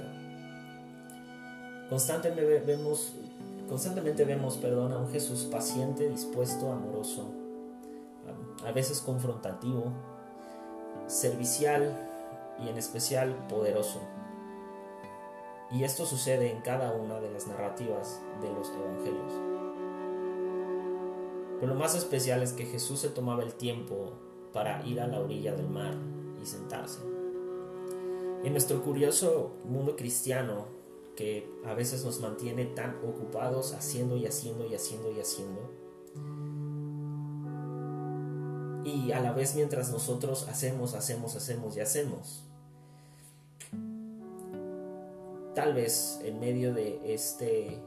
Constantemente 1.90 2.60
vemos, 2.66 3.14
constantemente 3.70 4.26
vemos 4.26 4.60
a 4.64 4.98
un 4.98 5.10
Jesús 5.12 5.44
paciente, 5.52 6.10
dispuesto, 6.10 6.72
amoroso, 6.72 7.32
a 8.66 8.72
veces 8.72 9.02
confrontativo, 9.02 9.92
servicial 11.08 11.96
y 12.64 12.70
en 12.70 12.78
especial 12.78 13.36
poderoso. 13.48 14.02
Y 15.72 15.84
esto 15.84 16.06
sucede 16.06 16.52
en 16.52 16.62
cada 16.62 16.92
una 16.92 17.20
de 17.20 17.32
las 17.32 17.48
narrativas 17.48 18.22
de 18.42 18.52
los 18.54 18.70
evangelios. 18.70 19.34
Pero 21.60 21.74
lo 21.74 21.80
más 21.80 21.96
especial 21.96 22.44
es 22.44 22.54
que 22.54 22.66
Jesús 22.66 23.00
se 23.00 23.10
tomaba 23.10 23.44
el 23.44 23.54
tiempo 23.54 24.14
para 24.54 24.86
ir 24.86 25.02
a 25.02 25.08
la 25.08 25.20
orilla 25.20 25.54
del 25.54 25.70
mar 25.70 25.96
sentarse. 26.46 27.00
En 28.44 28.52
nuestro 28.52 28.84
curioso 28.84 29.54
mundo 29.66 29.96
cristiano, 29.96 30.68
que 31.16 31.50
a 31.66 31.74
veces 31.74 32.04
nos 32.04 32.20
mantiene 32.20 32.66
tan 32.66 32.98
ocupados 33.04 33.74
haciendo 33.74 34.18
y 34.18 34.26
haciendo 34.26 34.68
y 34.68 34.76
haciendo 34.76 35.12
y 35.12 35.20
haciendo, 35.20 35.72
y 38.84 39.12
a 39.12 39.20
la 39.20 39.32
vez 39.32 39.56
mientras 39.56 39.92
nosotros 39.92 40.48
hacemos, 40.48 40.94
hacemos, 40.94 41.36
hacemos 41.36 41.76
y 41.76 41.80
hacemos, 41.80 42.44
tal 45.56 45.74
vez 45.74 46.20
en 46.24 46.40
medio 46.40 46.74
de 46.74 47.14
este 47.14 47.82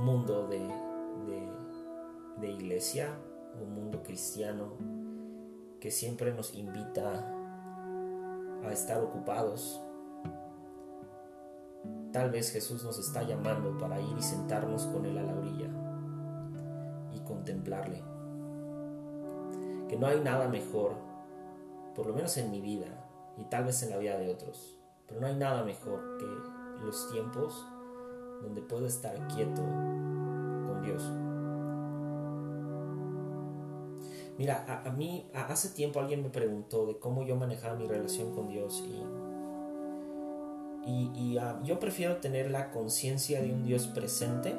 mundo 0.00 0.46
de, 0.48 0.60
de, 2.40 2.48
iglesia, 2.50 3.18
un 3.60 3.74
mundo 3.74 4.02
cristiano 4.02 4.72
que 5.80 5.90
siempre 5.90 6.32
nos 6.32 6.54
invita 6.54 7.32
a 8.64 8.72
estar 8.72 9.02
ocupados, 9.02 9.80
tal 12.12 12.30
vez 12.30 12.50
Jesús 12.50 12.82
nos 12.84 12.98
está 12.98 13.22
llamando 13.22 13.76
para 13.78 14.00
ir 14.00 14.16
y 14.18 14.22
sentarnos 14.22 14.84
con 14.86 15.04
Él 15.06 15.18
a 15.18 15.22
la 15.22 15.34
orilla 15.34 15.68
y 17.12 17.20
contemplarle. 17.20 18.02
Que 19.88 19.96
no 19.96 20.06
hay 20.06 20.20
nada 20.20 20.48
mejor, 20.48 20.94
por 21.94 22.06
lo 22.06 22.14
menos 22.14 22.36
en 22.38 22.50
mi 22.50 22.60
vida 22.60 22.86
y 23.36 23.44
tal 23.44 23.64
vez 23.64 23.82
en 23.82 23.90
la 23.90 23.98
vida 23.98 24.18
de 24.18 24.30
otros, 24.30 24.78
pero 25.06 25.20
no 25.20 25.26
hay 25.26 25.36
nada 25.36 25.62
mejor 25.62 26.16
que 26.18 26.84
los 26.84 27.10
tiempos 27.12 27.66
donde 28.42 28.62
puedo 28.62 28.86
estar 28.86 29.14
quieto 29.28 29.62
con 29.62 30.82
Dios. 30.82 31.02
Mira, 34.38 34.82
a, 34.84 34.90
mí 34.90 35.30
hace 35.32 35.70
tiempo 35.70 35.98
alguien 35.98 36.22
me 36.22 36.28
preguntó 36.28 36.86
de 36.86 36.98
cómo 36.98 37.24
yo 37.24 37.36
manejaba 37.36 37.74
mi 37.76 37.86
relación 37.86 38.34
con 38.34 38.48
Dios 38.48 38.84
y, 38.86 39.02
Y, 40.86 41.38
ah, 41.38 41.58
yo 41.64 41.80
prefiero 41.80 42.18
tener 42.18 42.50
la 42.50 42.70
conciencia 42.70 43.40
de 43.40 43.50
un 43.52 43.64
Dios 43.64 43.86
presente 43.88 44.54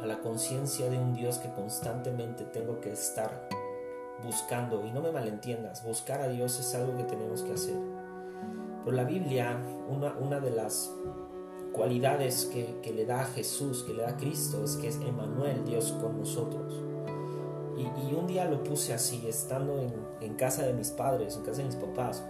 a 0.00 0.06
la 0.06 0.20
conciencia 0.20 0.90
de 0.90 0.98
un 0.98 1.14
Dios 1.14 1.38
que 1.38 1.48
constantemente 1.52 2.44
tengo 2.44 2.80
que 2.80 2.90
estar 2.90 3.48
buscando. 4.24 4.84
Y 4.84 4.90
no 4.90 5.00
me 5.00 5.12
malentiendas, 5.12 5.84
buscar 5.84 6.20
a 6.20 6.28
Dios 6.28 6.58
es 6.58 6.74
algo 6.74 6.96
que 6.96 7.04
tenemos 7.04 7.42
que 7.42 7.52
hacer. 7.52 7.76
Pero 8.84 8.96
la 8.96 9.04
Biblia, 9.04 9.58
una, 9.88 10.12
una 10.18 10.40
de 10.40 10.50
las 10.50 10.90
cualidades 11.72 12.46
que, 12.46 12.92
le 12.92 13.06
da 13.06 13.24
Jesús, 13.24 13.84
que 13.84 13.94
le 13.94 14.02
da 14.02 14.16
Cristo, 14.16 14.64
es 14.64 14.76
que 14.76 14.88
es 14.88 14.96
Emanuel, 14.96 15.64
Dios 15.64 15.92
con 16.00 16.18
nosotros. 16.18 16.91
Y, 17.82 18.14
un 18.14 18.26
día 18.26 18.44
lo 18.44 18.62
puse 18.62 18.92
así, 18.92 19.24
estando 19.26 19.80
en, 20.20 20.34
casa 20.34 20.64
de 20.64 20.72
mis 20.72 20.90
padres, 20.90 21.36
en 21.36 21.42
casa 21.42 21.58
de 21.58 21.64
mis 21.64 21.76
papás. 21.76 22.22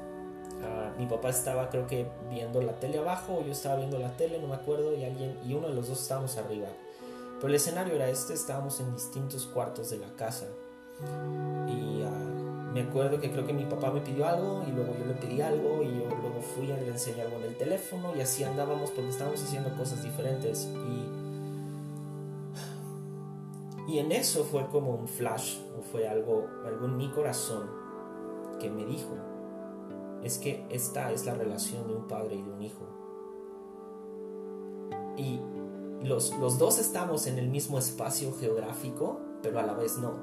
Ah, 0.63 0.93
mi 0.99 1.07
papá 1.07 1.31
estaba 1.31 1.69
creo 1.71 1.87
que 1.87 2.07
viendo 2.31 2.63
la 2.63 2.79
tele 2.79 2.99
abajo, 2.99 3.43
yo 3.45 3.53
estaba 3.53 3.77
viendo 3.77 3.99
la 3.99 4.17
tele, 4.17 4.39
no 4.39 4.47
me 4.47 4.55
acuerdo, 4.55 4.95
y 4.95 5.05
alguien, 5.05 5.39
y 5.45 5.55
uno 5.55 5.69
de 5.69 5.75
los 5.75 5.89
dos 5.89 6.01
estábamos 6.01 6.37
arriba. 6.37 6.69
Pero 7.37 7.49
el 7.49 7.55
escenario 7.55 7.95
era 7.95 8.09
este, 8.09 8.35
estábamos 8.35 8.79
en 8.81 8.93
distintos 8.95 9.47
cuartos 9.47 9.91
de 9.91 9.99
la 9.99 10.15
casa. 10.15 10.47
Y 11.67 12.03
ah, 12.03 12.71
me 12.73 12.83
acuerdo 12.83 13.21
que 13.21 13.31
creo 13.31 13.47
que 13.47 13.53
mi 13.53 13.65
papá 13.65 13.91
me 13.91 14.01
pidió 14.01 14.27
algo 14.27 14.63
y 14.67 14.71
luego 14.71 14.95
yo 14.99 15.05
le 15.05 15.15
pedí 15.15 15.41
algo 15.43 15.83
y 15.83 15.89
yo 15.89 16.09
luego 16.09 16.41
fui 16.41 16.65
y 16.65 16.69
le 16.69 16.89
enseñé 16.89 17.23
algo 17.23 17.37
en 17.39 17.45
el 17.45 17.57
teléfono 17.57 18.15
y 18.17 18.21
así 18.21 18.45
andábamos 18.45 18.91
porque 18.93 19.11
estábamos 19.11 19.43
haciendo 19.43 19.75
cosas 19.77 20.03
diferentes. 20.03 20.67
Y, 20.67 21.12
y 23.93 23.99
en 23.99 24.11
eso 24.11 24.43
fue 24.45 24.67
como 24.69 24.95
un 24.95 25.07
flash 25.07 25.59
o 25.79 25.83
fue 25.83 26.09
algo, 26.09 26.49
algo 26.65 26.87
en 26.87 26.97
mi 26.97 27.11
corazón 27.11 27.71
que 28.59 28.71
me 28.71 28.87
dijo, 28.87 29.15
es 30.23 30.39
que 30.39 30.65
esta 30.71 31.13
es 31.13 31.27
la 31.27 31.35
relación 31.35 31.87
de 31.87 31.95
un 31.97 32.09
padre 32.09 32.37
y 32.37 32.43
de 32.43 32.51
un 32.51 32.63
hijo. 32.63 32.87
Y 35.19 35.41
los, 36.07 36.35
los 36.39 36.57
dos 36.57 36.79
estamos 36.79 37.27
en 37.27 37.39
el 37.39 37.51
mismo 37.51 37.79
espacio 37.79 38.33
geográfico, 38.33 39.21
pero 39.43 39.59
a 39.59 39.63
la 39.63 39.75
vez 39.75 39.99
no. 39.99 40.15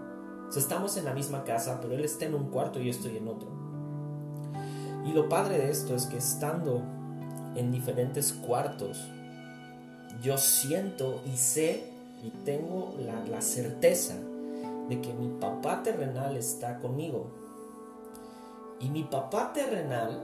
estamos 0.55 0.97
en 0.97 1.05
la 1.05 1.13
misma 1.13 1.43
casa, 1.43 1.77
pero 1.79 1.93
él 1.93 2.03
está 2.03 2.25
en 2.25 2.33
un 2.33 2.49
cuarto 2.49 2.79
y 2.79 2.85
yo 2.85 2.89
estoy 2.89 3.17
en 3.17 3.27
otro. 3.27 3.51
Y 5.05 5.13
lo 5.13 5.29
padre 5.29 5.59
de 5.59 5.69
esto 5.69 5.93
es 5.93 6.07
que 6.07 6.17
estando 6.17 6.81
en 7.55 7.69
diferentes 7.71 8.33
cuartos, 8.33 8.97
yo 10.23 10.39
siento 10.39 11.21
y 11.31 11.37
sé 11.37 11.88
y 12.23 12.31
tengo 12.43 12.93
la, 12.99 13.25
la 13.25 13.41
certeza 13.41 14.15
de 14.89 15.01
que 15.01 15.13
mi 15.13 15.29
papá 15.39 15.83
terrenal 15.83 16.35
está 16.35 16.79
conmigo. 16.79 17.27
Y 18.79 18.89
mi 18.89 19.03
papá 19.03 19.53
terrenal 19.53 20.23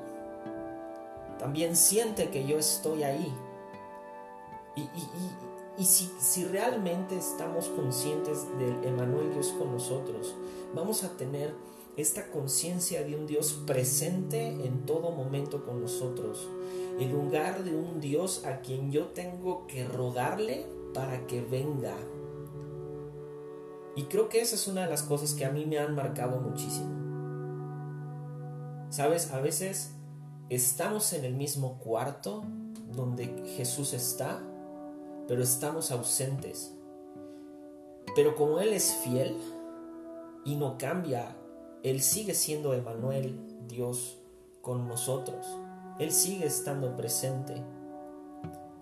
también 1.37 1.75
siente 1.75 2.29
que 2.29 2.45
yo 2.45 2.57
estoy 2.57 3.03
ahí. 3.03 3.33
Y, 4.75 4.81
y, 5.81 5.85
si, 5.85 6.11
si, 6.19 6.43
realmente 6.45 7.17
estamos 7.17 7.67
conscientes 7.67 8.45
del 8.57 8.83
Emanuel 8.83 9.31
Dios 9.33 9.53
con 9.57 9.71
nosotros, 9.71 10.35
vamos 10.73 11.03
a 11.03 11.15
tener 11.15 11.53
esta 11.95 12.29
conciencia 12.29 13.03
de 13.03 13.15
un 13.15 13.25
Dios 13.25 13.61
presente 13.65 14.47
en 14.47 14.85
todo 14.85 15.11
momento 15.11 15.65
con 15.65 15.81
nosotros, 15.81 16.49
en 16.99 17.11
lugar 17.11 17.63
de 17.63 17.73
un 17.73 18.01
Dios 18.01 18.43
a 18.45 18.59
quien 18.59 18.91
yo 18.91 19.07
tengo 19.07 19.65
que 19.67 19.85
rogarle 19.85 20.65
para 20.95 21.27
que 21.27 21.41
venga. 21.41 21.93
Y 23.97 24.03
creo 24.05 24.29
que 24.29 24.41
esa 24.41 24.55
es 24.55 24.67
una 24.67 24.83
de 24.85 24.89
las 24.89 25.03
cosas 25.03 25.33
que 25.33 25.45
a 25.45 25.51
mí 25.51 25.65
me 25.65 25.77
han 25.77 25.93
marcado 25.93 26.39
muchísimo. 26.39 27.05
Sabes, 28.89 29.31
a 29.31 29.41
veces 29.41 29.93
estamos 30.49 31.11
en 31.13 31.25
el 31.25 31.35
mismo 31.35 31.77
cuarto 31.79 32.45
donde 32.93 33.25
Jesús 33.57 33.93
está, 33.93 34.41
pero 35.27 35.43
estamos 35.43 35.91
ausentes. 35.91 36.73
Pero 38.15 38.35
como 38.35 38.59
Él 38.61 38.71
es 38.71 38.95
fiel 39.03 39.37
y 40.45 40.55
no 40.55 40.77
cambia, 40.77 41.35
Él 41.83 42.01
sigue 42.01 42.33
siendo 42.33 42.73
Emanuel, 42.73 43.37
Dios 43.67 44.17
con 44.61 44.87
nosotros. 44.87 45.45
Él 45.99 46.13
sigue 46.13 46.45
estando 46.45 46.95
presente. 46.95 47.61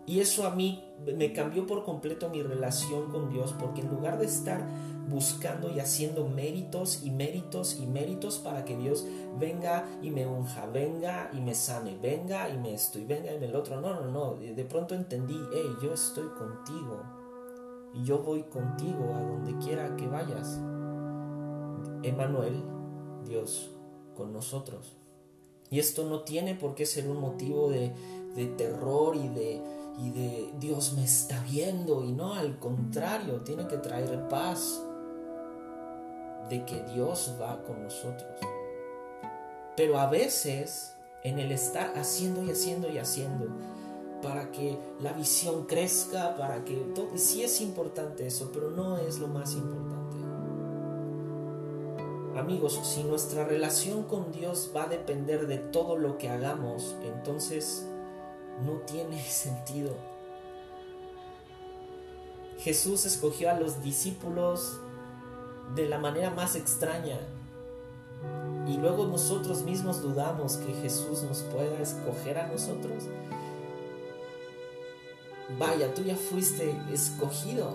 Y 0.06 0.20
eso 0.20 0.46
a 0.46 0.50
mí 0.50 0.84
me 1.16 1.32
cambió 1.32 1.66
por 1.66 1.84
completo 1.84 2.30
mi 2.30 2.42
relación 2.42 3.10
con 3.10 3.30
Dios, 3.30 3.56
porque 3.58 3.82
en 3.82 3.90
lugar 3.90 4.20
de 4.20 4.26
estar 4.26 4.68
buscando 5.08 5.70
y 5.70 5.80
haciendo 5.80 6.28
méritos 6.28 7.04
y 7.04 7.12
méritos 7.12 7.80
y 7.80 7.86
méritos 7.86 8.38
para 8.38 8.66
que 8.66 8.76
Dios 8.78 9.06
venga 9.40 9.86
y 10.02 10.12
me 10.12 10.26
unja, 10.26 10.66
venga 10.66 11.30
y 11.34 11.42
me 11.42 11.56
sane, 11.56 11.98
venga 12.02 12.50
y 12.50 12.58
me 12.58 12.74
estoy, 12.74 13.06
venga 13.06 13.34
y 13.34 13.40
me 13.40 13.48
el 13.48 13.56
otro, 13.56 13.80
no, 13.82 13.94
no, 13.94 14.12
no, 14.12 14.36
de 14.36 14.66
pronto 14.66 14.96
entendí, 14.96 15.38
hey, 15.54 15.76
yo 15.82 15.94
estoy 15.94 16.28
contigo 16.30 17.04
y 17.94 18.04
yo 18.04 18.20
voy 18.20 18.44
contigo 18.44 19.14
a 19.14 19.22
donde 19.22 19.58
quiera 19.64 19.96
que 19.96 20.08
vayas. 20.08 20.60
Emanuel, 22.02 22.64
Dios 23.26 23.72
con 24.16 24.34
nosotros. 24.34 24.98
Y 25.70 25.80
esto 25.80 26.06
no 26.06 26.22
tiene 26.22 26.56
por 26.56 26.76
qué 26.76 26.86
ser 26.86 27.08
un 27.08 27.20
motivo 27.20 27.70
de, 27.70 27.94
de 28.36 28.46
terror 28.48 29.16
y 29.16 29.28
de, 29.30 29.62
y 29.98 30.10
de 30.10 30.54
Dios 30.60 30.94
me 30.94 31.04
está 31.04 31.44
viendo 31.50 32.04
y 32.04 32.12
no, 32.12 32.34
al 32.34 32.58
contrario, 32.60 33.42
tiene 33.42 33.68
que 33.68 33.78
traer 33.78 34.28
paz 34.28 34.82
de 36.50 36.66
que 36.66 36.82
Dios 36.94 37.36
va 37.40 37.64
con 37.64 37.84
nosotros. 37.84 38.40
Pero 39.76 40.00
a 40.00 40.10
veces 40.10 40.96
en 41.24 41.40
el 41.40 41.52
estar 41.52 41.98
haciendo 41.98 42.44
y 42.44 42.52
haciendo 42.52 42.90
y 42.90 42.98
haciendo 42.98 43.48
para 44.22 44.52
que 44.52 44.78
la 45.02 45.14
visión 45.14 45.66
crezca, 45.66 46.36
para 46.38 46.64
que 46.64 46.76
todo, 46.96 47.10
sí 47.18 47.44
es 47.44 47.62
importante 47.62 48.28
eso, 48.28 48.52
pero 48.54 48.72
no 48.72 48.98
es 48.98 49.20
lo 49.20 49.28
más 49.28 49.54
importante. 49.54 49.94
Amigos, 52.38 52.80
si 52.84 53.04
nuestra 53.04 53.46
relación 53.46 54.04
con 54.04 54.32
Dios 54.32 54.72
va 54.76 54.84
a 54.84 54.88
depender 54.88 55.46
de 55.46 55.60
todo 55.60 55.98
lo 55.98 56.18
que 56.18 56.30
hagamos, 56.30 56.96
entonces 57.04 57.88
no 58.66 58.74
tiene 58.86 59.22
sentido. 59.24 59.92
Jesús 62.60 63.06
escogió 63.06 63.50
a 63.50 63.60
los 63.60 63.84
discípulos 63.84 64.80
de 65.76 65.88
la 65.88 65.98
manera 65.98 66.30
más 66.30 66.56
extraña. 66.56 67.20
Y 68.68 68.78
luego 68.78 69.06
nosotros 69.08 69.64
mismos 69.64 70.02
dudamos 70.02 70.56
que 70.58 70.74
Jesús 70.74 71.24
nos 71.24 71.40
pueda 71.42 71.80
escoger 71.82 72.38
a 72.38 72.48
nosotros. 72.48 73.04
Vaya, 75.60 75.94
tú 75.94 76.04
ya 76.04 76.16
fuiste 76.16 76.74
escogido. 76.92 77.72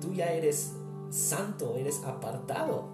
Tú 0.00 0.14
ya 0.14 0.32
eres 0.32 0.72
santo, 1.10 1.74
eres 1.76 2.02
apartado. 2.04 2.88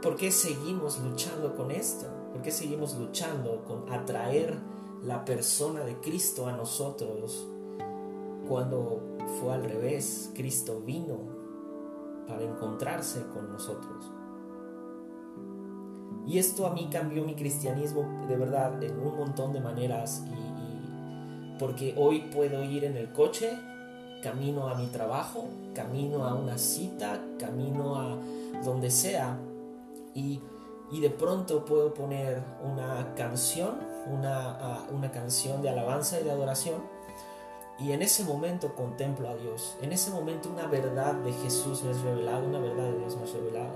¿Por 0.00 0.16
qué 0.16 0.30
seguimos 0.30 0.98
luchando 1.00 1.56
con 1.56 1.70
esto? 1.70 2.06
¿Por 2.32 2.42
qué 2.42 2.50
seguimos 2.50 2.96
luchando 2.96 3.64
con 3.64 3.92
atraer 3.92 4.56
la 5.02 5.24
persona 5.24 5.80
de 5.80 5.96
Cristo 5.96 6.46
a 6.46 6.52
nosotros 6.52 7.46
cuando 8.48 9.00
fue 9.40 9.54
al 9.54 9.64
revés? 9.64 10.30
Cristo 10.34 10.80
vino 10.84 11.18
para 12.28 12.42
encontrarse 12.42 13.24
con 13.34 13.52
nosotros. 13.52 14.12
Y 16.26 16.38
esto 16.38 16.66
a 16.66 16.72
mí 16.72 16.88
cambió 16.92 17.24
mi 17.24 17.34
cristianismo 17.34 18.26
de 18.28 18.36
verdad 18.36 18.80
en 18.82 19.00
un 19.00 19.16
montón 19.16 19.52
de 19.52 19.60
maneras 19.60 20.22
y, 20.28 21.58
porque 21.58 21.94
hoy 21.96 22.20
puedo 22.32 22.62
ir 22.62 22.84
en 22.84 22.96
el 22.96 23.12
coche, 23.12 23.58
camino 24.22 24.68
a 24.68 24.76
mi 24.76 24.86
trabajo, 24.86 25.48
camino 25.74 26.24
a 26.24 26.34
una 26.34 26.56
cita, 26.56 27.20
camino 27.38 27.96
a 27.96 28.16
donde 28.64 28.90
sea 28.90 29.36
y 30.14 30.40
y 30.90 31.00
de 31.00 31.10
pronto 31.10 31.64
puedo 31.64 31.94
poner 31.94 32.42
una 32.62 33.14
canción, 33.14 33.78
una, 34.06 34.86
una 34.90 35.10
canción 35.10 35.62
de 35.62 35.68
alabanza 35.68 36.20
y 36.20 36.24
de 36.24 36.30
adoración, 36.30 36.82
y 37.78 37.92
en 37.92 38.02
ese 38.02 38.24
momento 38.24 38.74
contemplo 38.74 39.28
a 39.28 39.36
Dios. 39.36 39.76
En 39.80 39.92
ese 39.92 40.10
momento 40.10 40.50
una 40.50 40.66
verdad 40.66 41.14
de 41.14 41.32
Jesús 41.32 41.82
me 41.82 41.92
es 41.92 42.00
revelada, 42.02 42.40
una 42.40 42.58
verdad 42.58 42.90
de 42.90 42.98
Dios 42.98 43.16
me 43.16 43.24
es 43.24 43.32
revelada. 43.32 43.72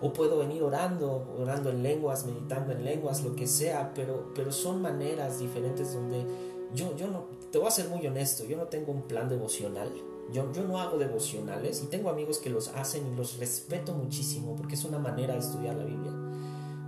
O 0.00 0.12
puedo 0.12 0.38
venir 0.38 0.62
orando, 0.62 1.26
orando 1.38 1.70
en 1.70 1.82
lenguas, 1.82 2.24
meditando 2.24 2.72
en 2.72 2.84
lenguas, 2.84 3.22
lo 3.22 3.34
que 3.34 3.46
sea, 3.46 3.92
pero, 3.94 4.32
pero 4.34 4.52
son 4.52 4.80
maneras 4.80 5.40
diferentes 5.40 5.92
donde 5.92 6.24
yo, 6.72 6.96
yo 6.96 7.08
no, 7.08 7.24
te 7.50 7.58
voy 7.58 7.66
a 7.66 7.70
ser 7.70 7.88
muy 7.88 8.06
honesto, 8.06 8.44
yo 8.44 8.56
no 8.56 8.64
tengo 8.64 8.92
un 8.92 9.02
plan 9.02 9.28
devocional. 9.28 9.90
Yo, 10.32 10.44
no 10.44 10.78
hago 10.78 10.98
devocionales 10.98 11.82
y 11.82 11.86
tengo 11.86 12.10
amigos 12.10 12.38
que 12.38 12.50
los 12.50 12.68
hacen 12.68 13.06
y 13.06 13.16
los 13.16 13.38
respeto 13.38 13.94
muchísimo 13.94 14.54
porque 14.56 14.74
es 14.74 14.84
una 14.84 14.98
manera 14.98 15.32
de 15.32 15.40
estudiar 15.40 15.76
la 15.76 15.84
Biblia. 15.84 16.12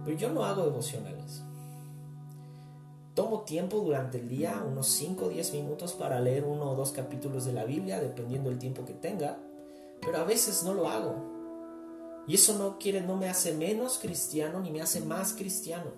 Pero 0.04 0.16
yo 0.16 0.30
no 0.30 0.44
hago 0.44 0.64
devocionales. 0.64 1.42
Tomo 3.14 3.40
tiempo 3.40 3.78
durante 3.80 4.18
el 4.18 4.28
día, 4.28 4.64
unos 4.66 4.86
5 4.86 5.26
o 5.26 5.28
10 5.28 5.52
minutos 5.54 5.92
para 5.92 6.20
leer 6.20 6.44
uno 6.44 6.70
o 6.70 6.74
dos 6.74 6.92
capítulos 6.92 7.44
de 7.44 7.52
la 7.52 7.64
Biblia, 7.64 8.00
dependiendo 8.00 8.50
del 8.50 8.58
tiempo 8.58 8.84
que 8.84 8.94
tenga, 8.94 9.38
pero 10.00 10.18
a 10.18 10.24
veces 10.24 10.62
no 10.62 10.74
lo 10.74 10.88
hago. 10.88 11.16
Y 12.26 12.36
eso 12.36 12.56
no 12.56 12.78
quiere, 12.78 13.00
no 13.00 13.16
me 13.16 13.28
hace 13.28 13.52
menos 13.52 13.98
cristiano 13.98 14.60
ni 14.60 14.70
me 14.70 14.80
hace 14.80 15.00
más 15.00 15.34
cristiano. 15.34 15.90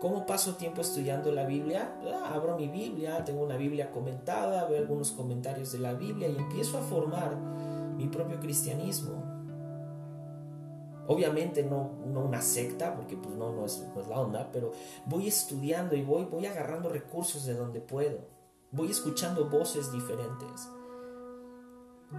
¿Cómo 0.00 0.24
paso 0.24 0.54
tiempo 0.54 0.80
estudiando 0.80 1.30
la 1.30 1.44
Biblia? 1.44 1.94
Ah, 2.04 2.32
abro 2.34 2.56
mi 2.56 2.68
Biblia, 2.68 3.22
tengo 3.22 3.42
una 3.42 3.56
Biblia 3.56 3.90
comentada, 3.90 4.64
veo 4.64 4.78
algunos 4.78 5.12
comentarios 5.12 5.72
de 5.72 5.80
la 5.80 5.92
Biblia 5.92 6.28
y 6.28 6.36
empiezo 6.36 6.78
a 6.78 6.82
formar 6.82 7.36
mi 7.96 8.06
propio 8.06 8.40
cristianismo. 8.40 9.39
Obviamente 11.10 11.64
no, 11.64 11.90
no 12.06 12.20
una 12.20 12.40
secta, 12.40 12.94
porque 12.94 13.16
pues 13.16 13.34
no, 13.34 13.50
no 13.50 13.66
es, 13.66 13.82
la 14.08 14.20
onda, 14.20 14.48
pero 14.52 14.70
voy 15.06 15.26
estudiando 15.26 15.96
y 15.96 16.04
voy, 16.04 16.26
voy 16.26 16.46
agarrando 16.46 16.88
recursos 16.88 17.44
de 17.46 17.54
donde 17.54 17.80
puedo. 17.80 18.20
Voy 18.70 18.92
escuchando 18.92 19.50
voces 19.50 19.90
diferentes. 19.90 20.68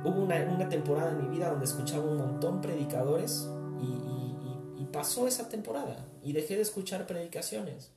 Hubo 0.04 0.22
una, 0.22 0.36
una 0.54 0.68
temporada 0.68 1.12
en 1.12 1.22
mi 1.22 1.38
vida 1.38 1.52
donde 1.52 1.68
escuchaba 1.68 2.04
un 2.04 2.18
montón 2.18 2.60
predicadores 2.60 3.50
y, 3.80 4.82
y, 4.82 4.86
pasó 4.92 5.26
esa 5.26 5.48
temporada 5.48 6.06
y 6.22 6.34
dejé 6.34 6.58
de 6.58 6.64
escuchar 6.64 7.08
predicaciones. 7.08 7.94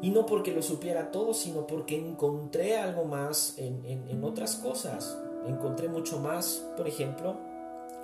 Y 0.00 0.08
no 0.08 0.24
porque 0.24 0.54
lo 0.54 0.62
supiera 0.62 1.10
todo, 1.10 1.34
sino 1.34 1.66
porque 1.66 1.98
encontré 1.98 2.78
algo 2.78 3.04
más 3.04 3.58
en, 3.58 3.84
en 3.84 4.24
otras 4.24 4.56
cosas. 4.56 5.18
Encontré 5.46 5.90
mucho 5.90 6.20
más, 6.20 6.66
por 6.74 6.88
ejemplo, 6.88 7.36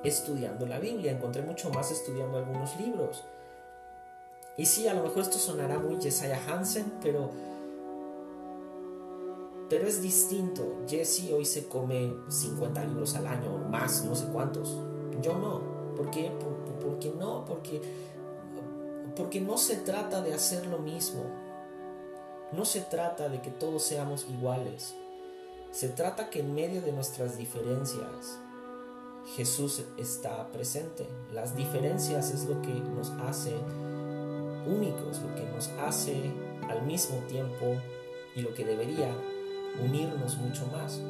estudiando 0.04 0.66
la 0.66 0.78
Biblia, 0.78 1.12
encontré 1.12 1.42
mucho 1.42 1.70
más 1.70 1.90
estudiando 1.90 2.38
algunos 2.38 2.78
libros. 2.78 3.24
Y 4.56 4.66
sí, 4.66 4.86
a 4.86 4.94
lo 4.94 5.02
mejor 5.02 5.22
esto 5.22 5.38
sonará 5.38 5.78
muy 5.78 6.00
Jesiah 6.00 6.40
Hansen, 6.46 6.92
pero 7.02 7.30
pero 9.68 9.86
es 9.88 10.02
distinto. 10.02 10.82
Jesse 10.86 11.32
hoy 11.32 11.44
se 11.44 11.66
come 11.66 12.14
50 12.28 12.84
libros 12.84 13.14
al 13.16 13.26
año 13.26 13.54
o 13.54 13.58
más, 13.58 14.04
no 14.04 14.14
sé 14.14 14.26
cuántos. 14.26 14.78
Yo 15.20 15.36
no. 15.36 15.94
¿Por 15.96 16.10
qué? 16.10 16.30
Por, 16.30 16.54
porque 16.78 17.10
no, 17.10 17.44
porque, 17.44 17.80
porque 19.16 19.40
no 19.40 19.56
se 19.56 19.76
trata 19.76 20.20
de 20.20 20.34
hacer 20.34 20.66
lo 20.66 20.78
mismo. 20.78 21.24
No 22.52 22.64
se 22.64 22.82
trata 22.82 23.28
de 23.28 23.40
que 23.40 23.50
todos 23.50 23.82
seamos 23.82 24.26
iguales. 24.28 24.94
Se 25.72 25.88
trata 25.88 26.30
que 26.30 26.40
en 26.40 26.54
medio 26.54 26.82
de 26.82 26.92
nuestras 26.92 27.36
diferencias 27.36 28.38
Jesús 29.26 29.82
está 29.96 30.50
presente. 30.52 31.06
Las 31.32 31.56
diferencias 31.56 32.32
es 32.32 32.46
lo 32.46 32.60
que 32.62 32.72
nos 32.72 33.10
hace 33.10 33.54
únicos, 34.66 35.20
lo 35.22 35.34
que 35.34 35.44
nos 35.54 35.68
hace 35.80 36.30
al 36.68 36.82
mismo 36.82 37.16
tiempo 37.26 37.76
y 38.36 38.42
lo 38.42 38.54
que 38.54 38.64
debería 38.64 39.14
unirnos 39.82 40.36
mucho 40.38 40.66
más. 40.66 41.00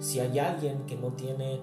Si 0.00 0.20
hay 0.20 0.38
alguien 0.38 0.84
que 0.86 0.96
no 0.96 1.12
tiene 1.12 1.60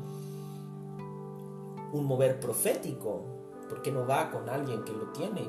un 1.91 2.05
mover 2.05 2.39
profético, 2.39 3.23
¿por 3.69 3.81
qué 3.81 3.91
no 3.91 4.05
va 4.07 4.31
con 4.31 4.49
alguien 4.49 4.83
que 4.83 4.93
lo 4.93 5.11
tiene? 5.11 5.47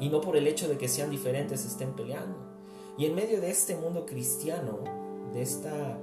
Y 0.00 0.08
no 0.08 0.20
por 0.20 0.36
el 0.36 0.46
hecho 0.46 0.68
de 0.68 0.76
que 0.76 0.88
sean 0.88 1.10
diferentes 1.10 1.64
estén 1.64 1.94
peleando. 1.94 2.36
Y 2.98 3.06
en 3.06 3.14
medio 3.14 3.40
de 3.40 3.50
este 3.50 3.76
mundo 3.76 4.04
cristiano, 4.04 4.78
de 5.32 5.42
esta 5.42 5.98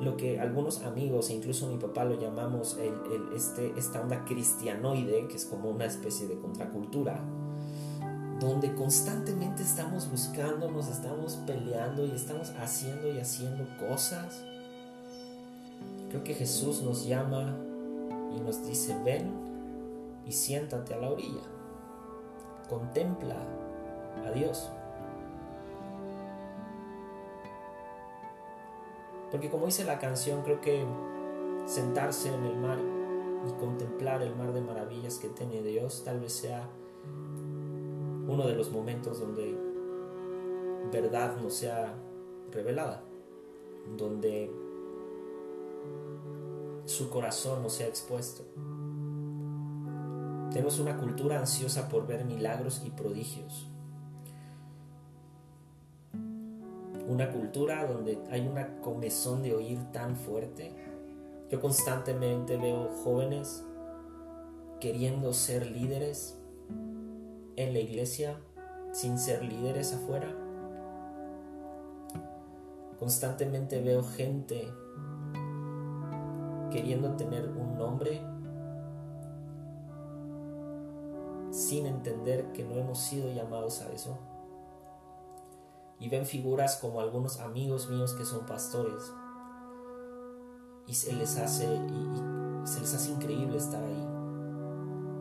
lo 0.00 0.16
que 0.16 0.38
algunos 0.38 0.82
amigos 0.82 1.30
e 1.30 1.34
incluso 1.34 1.68
mi 1.68 1.78
papá 1.78 2.04
lo 2.04 2.20
llamamos 2.20 2.78
este, 3.34 3.72
esta 3.76 4.02
onda 4.02 4.24
cristianoide, 4.24 5.26
que 5.28 5.36
es 5.36 5.46
como 5.46 5.70
una 5.70 5.86
especie 5.86 6.26
de 6.28 6.38
contracultura, 6.38 7.20
donde 8.38 8.74
constantemente 8.74 9.62
estamos 9.62 10.10
buscando, 10.10 10.70
nos 10.70 10.88
estamos 10.88 11.36
peleando 11.46 12.04
y 12.04 12.10
estamos 12.10 12.50
haciendo 12.58 13.12
y 13.12 13.18
haciendo 13.18 13.64
cosas. 13.78 14.44
Creo 16.10 16.22
que 16.22 16.34
Jesús 16.34 16.82
nos 16.82 17.06
llama 17.06 17.56
y 18.36 18.40
nos 18.40 18.66
dice, 18.66 18.96
ven 19.02 19.30
y 20.26 20.32
siéntate 20.32 20.92
a 20.92 20.98
la 20.98 21.10
orilla, 21.10 21.42
contempla 22.68 23.36
a 24.26 24.30
Dios. 24.32 24.70
Porque 29.30 29.50
como 29.50 29.66
dice 29.66 29.84
la 29.84 29.98
canción, 29.98 30.42
creo 30.42 30.60
que 30.60 30.84
sentarse 31.66 32.32
en 32.32 32.44
el 32.44 32.56
mar 32.56 32.78
y 33.46 33.52
contemplar 33.60 34.22
el 34.22 34.34
mar 34.34 34.52
de 34.52 34.60
maravillas 34.60 35.18
que 35.18 35.28
tiene 35.28 35.62
Dios 35.62 36.02
tal 36.04 36.20
vez 36.20 36.32
sea 36.32 36.68
uno 38.28 38.46
de 38.46 38.54
los 38.54 38.70
momentos 38.70 39.20
donde 39.20 39.56
verdad 40.90 41.36
no 41.36 41.50
sea 41.50 41.94
revelada, 42.52 43.02
donde 43.96 44.50
su 46.84 47.10
corazón 47.10 47.62
no 47.62 47.68
sea 47.68 47.88
expuesto. 47.88 48.44
Tenemos 50.50 50.78
una 50.78 50.96
cultura 50.96 51.38
ansiosa 51.38 51.88
por 51.88 52.06
ver 52.06 52.24
milagros 52.24 52.82
y 52.84 52.90
prodigios. 52.90 53.68
Una 57.08 57.30
cultura 57.30 57.86
donde 57.86 58.18
hay 58.30 58.46
una 58.46 58.80
comezón 58.80 59.42
de 59.42 59.54
oír 59.54 59.78
tan 59.92 60.16
fuerte. 60.16 60.72
Yo 61.50 61.60
constantemente 61.60 62.56
veo 62.56 62.88
jóvenes 63.04 63.64
queriendo 64.80 65.32
ser 65.32 65.66
líderes 65.66 66.38
en 67.56 67.72
la 67.72 67.78
iglesia 67.78 68.40
sin 68.92 69.18
ser 69.18 69.44
líderes 69.44 69.94
afuera. 69.94 70.34
Constantemente 72.98 73.80
veo 73.80 74.02
gente 74.02 74.68
queriendo 76.70 77.14
tener 77.16 77.48
un 77.48 77.78
nombre 77.78 78.20
sin 81.50 81.86
entender 81.86 82.52
que 82.52 82.64
no 82.64 82.74
hemos 82.76 82.98
sido 82.98 83.30
llamados 83.32 83.80
a 83.82 83.92
eso. 83.92 84.18
Y 85.98 86.08
ven 86.08 86.26
figuras 86.26 86.76
como 86.76 87.00
algunos 87.00 87.40
amigos 87.40 87.88
míos 87.88 88.14
que 88.14 88.24
son 88.24 88.46
pastores. 88.46 89.02
Y 90.86 90.94
se 90.94 91.12
les 91.12 91.36
hace, 91.38 91.66
se 92.64 92.80
les 92.80 92.94
hace 92.94 93.10
increíble 93.10 93.56
estar 93.56 93.82
ahí. 93.82 94.06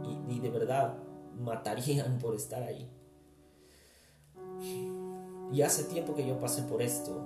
Y, 0.04 0.36
y 0.36 0.40
de 0.40 0.50
verdad, 0.50 0.98
matarían 1.40 2.18
por 2.22 2.36
estar 2.36 2.64
ahí. 2.64 2.90
Y 5.52 5.62
hace 5.62 5.84
tiempo 5.86 6.16
que 6.16 6.28
yo 6.28 6.40
pasé 6.40 6.64
por 6.64 6.82
esto, 6.82 7.26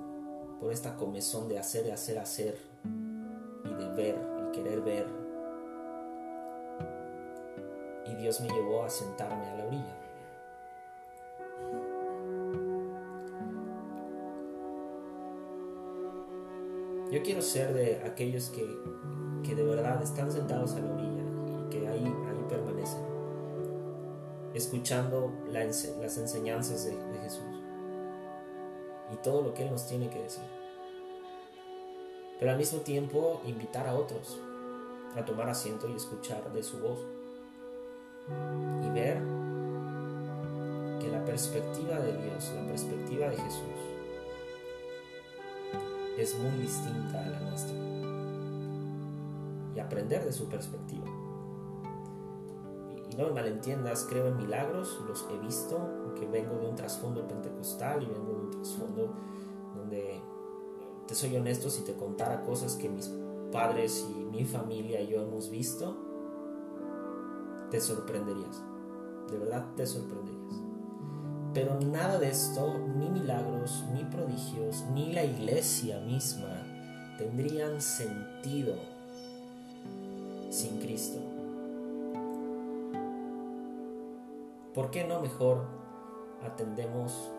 por 0.60 0.72
esta 0.72 0.96
comezón 0.96 1.48
de 1.48 1.58
hacer, 1.58 1.84
de 1.84 1.92
hacer, 1.92 2.18
hacer, 2.18 2.58
y 3.64 3.74
de 3.74 3.88
ver, 3.90 4.18
y 4.48 4.52
querer 4.52 4.80
ver. 4.82 5.06
Y 8.06 8.14
Dios 8.16 8.40
me 8.40 8.48
llevó 8.48 8.84
a 8.84 8.90
sentarme 8.90 9.46
a 9.46 9.56
la 9.56 9.66
orilla. 9.66 10.09
Yo 17.10 17.22
quiero 17.22 17.42
ser 17.42 17.74
de 17.74 18.02
aquellos 18.04 18.50
que, 18.50 18.66
que 19.42 19.54
de 19.54 19.64
verdad 19.64 20.02
están 20.02 20.30
sentados 20.30 20.74
a 20.74 20.80
la 20.80 20.94
orilla 20.94 21.24
y 21.66 21.70
que 21.70 21.88
ahí, 21.88 22.04
ahí 22.04 22.46
permanecen 22.48 23.10
escuchando 24.54 25.32
las 25.48 26.18
enseñanzas 26.18 26.84
de, 26.84 26.96
de 26.96 27.18
Jesús 27.20 27.62
y 29.12 29.16
todo 29.16 29.42
lo 29.42 29.54
que 29.54 29.64
Él 29.64 29.70
nos 29.70 29.86
tiene 29.86 30.08
que 30.08 30.20
decir. 30.20 30.44
Pero 32.38 32.52
al 32.52 32.58
mismo 32.58 32.80
tiempo 32.80 33.42
invitar 33.44 33.86
a 33.86 33.94
otros 33.94 34.40
a 35.16 35.24
tomar 35.24 35.48
asiento 35.48 35.88
y 35.88 35.96
escuchar 35.96 36.52
de 36.52 36.62
su 36.62 36.78
voz 36.78 37.00
y 38.84 38.90
ver 38.90 39.18
que 41.00 41.08
la 41.08 41.24
perspectiva 41.24 41.98
de 41.98 42.16
Dios, 42.16 42.52
la 42.54 42.66
perspectiva 42.66 43.28
de 43.28 43.36
Jesús, 43.36 43.89
es 46.20 46.38
muy 46.38 46.50
distinta 46.58 47.24
a 47.24 47.28
la 47.28 47.40
nuestra. 47.40 47.76
Y 49.74 49.80
aprender 49.80 50.24
de 50.24 50.32
su 50.32 50.48
perspectiva. 50.48 51.06
No 53.16 53.26
me 53.26 53.32
malentiendas, 53.32 54.06
creo 54.08 54.28
en 54.28 54.36
milagros, 54.36 55.00
los 55.06 55.26
he 55.30 55.38
visto, 55.38 55.78
aunque 55.78 56.26
vengo 56.26 56.58
de 56.58 56.68
un 56.68 56.76
trasfondo 56.76 57.26
pentecostal 57.26 58.02
y 58.02 58.06
vengo 58.06 58.32
de 58.32 58.40
un 58.40 58.50
trasfondo 58.50 59.14
donde, 59.74 60.20
te 61.06 61.14
soy 61.14 61.36
honesto, 61.36 61.70
si 61.70 61.82
te 61.82 61.94
contara 61.94 62.42
cosas 62.42 62.76
que 62.76 62.88
mis 62.88 63.10
padres 63.50 64.06
y 64.08 64.24
mi 64.24 64.44
familia 64.44 65.00
y 65.00 65.08
yo 65.08 65.22
hemos 65.22 65.50
visto, 65.50 65.96
te 67.70 67.80
sorprenderías, 67.80 68.62
de 69.30 69.38
verdad 69.38 69.66
te 69.74 69.86
sorprenderías. 69.86 70.39
Pero 71.52 71.80
nada 71.80 72.18
de 72.18 72.30
esto, 72.30 72.78
ni 72.96 73.08
milagros, 73.08 73.84
ni 73.92 74.04
prodigios, 74.04 74.84
ni 74.94 75.12
la 75.12 75.24
iglesia 75.24 75.98
misma, 76.00 76.62
tendrían 77.18 77.80
sentido 77.80 78.74
sin 80.48 80.78
Cristo. 80.78 81.18
¿Por 84.74 84.92
qué 84.92 85.04
no 85.04 85.20
mejor 85.20 85.64
atendemos 86.44 87.30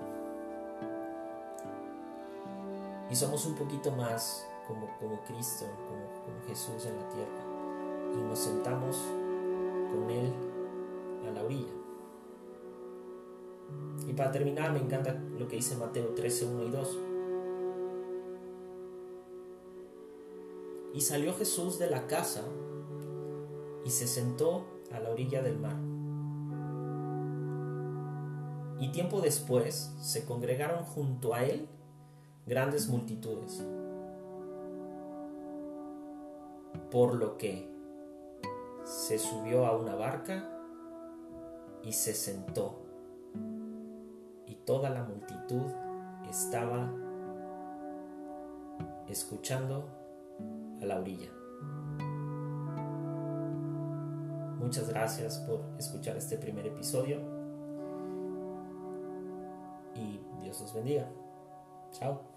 y 3.10 3.16
somos 3.16 3.46
un 3.46 3.56
poquito 3.56 3.92
más 3.92 4.46
como, 4.68 4.88
como 5.00 5.22
Cristo, 5.22 5.66
como, 5.88 6.26
como 6.26 6.48
Jesús 6.48 6.86
en 6.86 6.98
la 6.98 7.08
tierra? 7.08 7.42
Y 8.14 8.28
nos 8.28 8.40
sentamos 8.40 8.98
con 9.90 10.10
Él 10.10 10.34
a 11.30 11.32
la 11.32 11.44
orilla. 11.44 11.81
Y 14.08 14.14
para 14.14 14.32
terminar, 14.32 14.74
me 14.74 14.80
encanta 14.80 15.14
lo 15.38 15.48
que 15.48 15.58
dice 15.58 15.76
Mateo 15.78 16.14
13, 16.14 16.46
1 16.46 16.64
y 16.64 16.70
2. 16.70 17.00
Y 20.94 21.02
salió 21.02 21.34
Jesús 21.34 21.80
de 21.80 21.90
la 21.90 22.08
casa 22.08 22.44
y 23.86 23.90
se 23.90 24.08
sentó 24.08 24.66
a 24.92 25.00
la 25.00 25.12
orilla 25.12 25.42
del 25.42 25.58
mar. 25.58 25.78
Y 28.80 28.92
tiempo 28.92 29.22
después 29.22 29.94
se 30.02 30.26
congregaron 30.26 30.84
junto 30.84 31.34
a 31.34 31.44
él 31.44 31.68
grandes 32.46 32.90
multitudes, 32.90 33.64
por 36.90 37.14
lo 37.14 37.38
que 37.38 37.70
se 38.84 39.20
subió 39.20 39.66
a 39.68 39.78
una 39.78 39.96
barca 39.96 40.50
y 41.84 41.94
se 41.94 42.14
sentó, 42.14 42.82
toda 44.66 44.90
la 44.90 45.04
multitud 45.04 45.72
estaba 46.30 46.92
escuchando 49.08 49.88
a 50.82 50.86
la 50.86 51.00
orilla. 51.00 51.30
Muchas 54.60 54.90
gracias 54.90 55.40
por 55.40 55.62
escuchar 55.78 56.16
este 56.18 56.38
primer 56.38 56.68
episodio 56.68 57.20
y 59.96 60.22
Dios 60.42 60.62
los 60.62 60.74
bendiga. 60.74 61.10
Chao. 61.92 62.31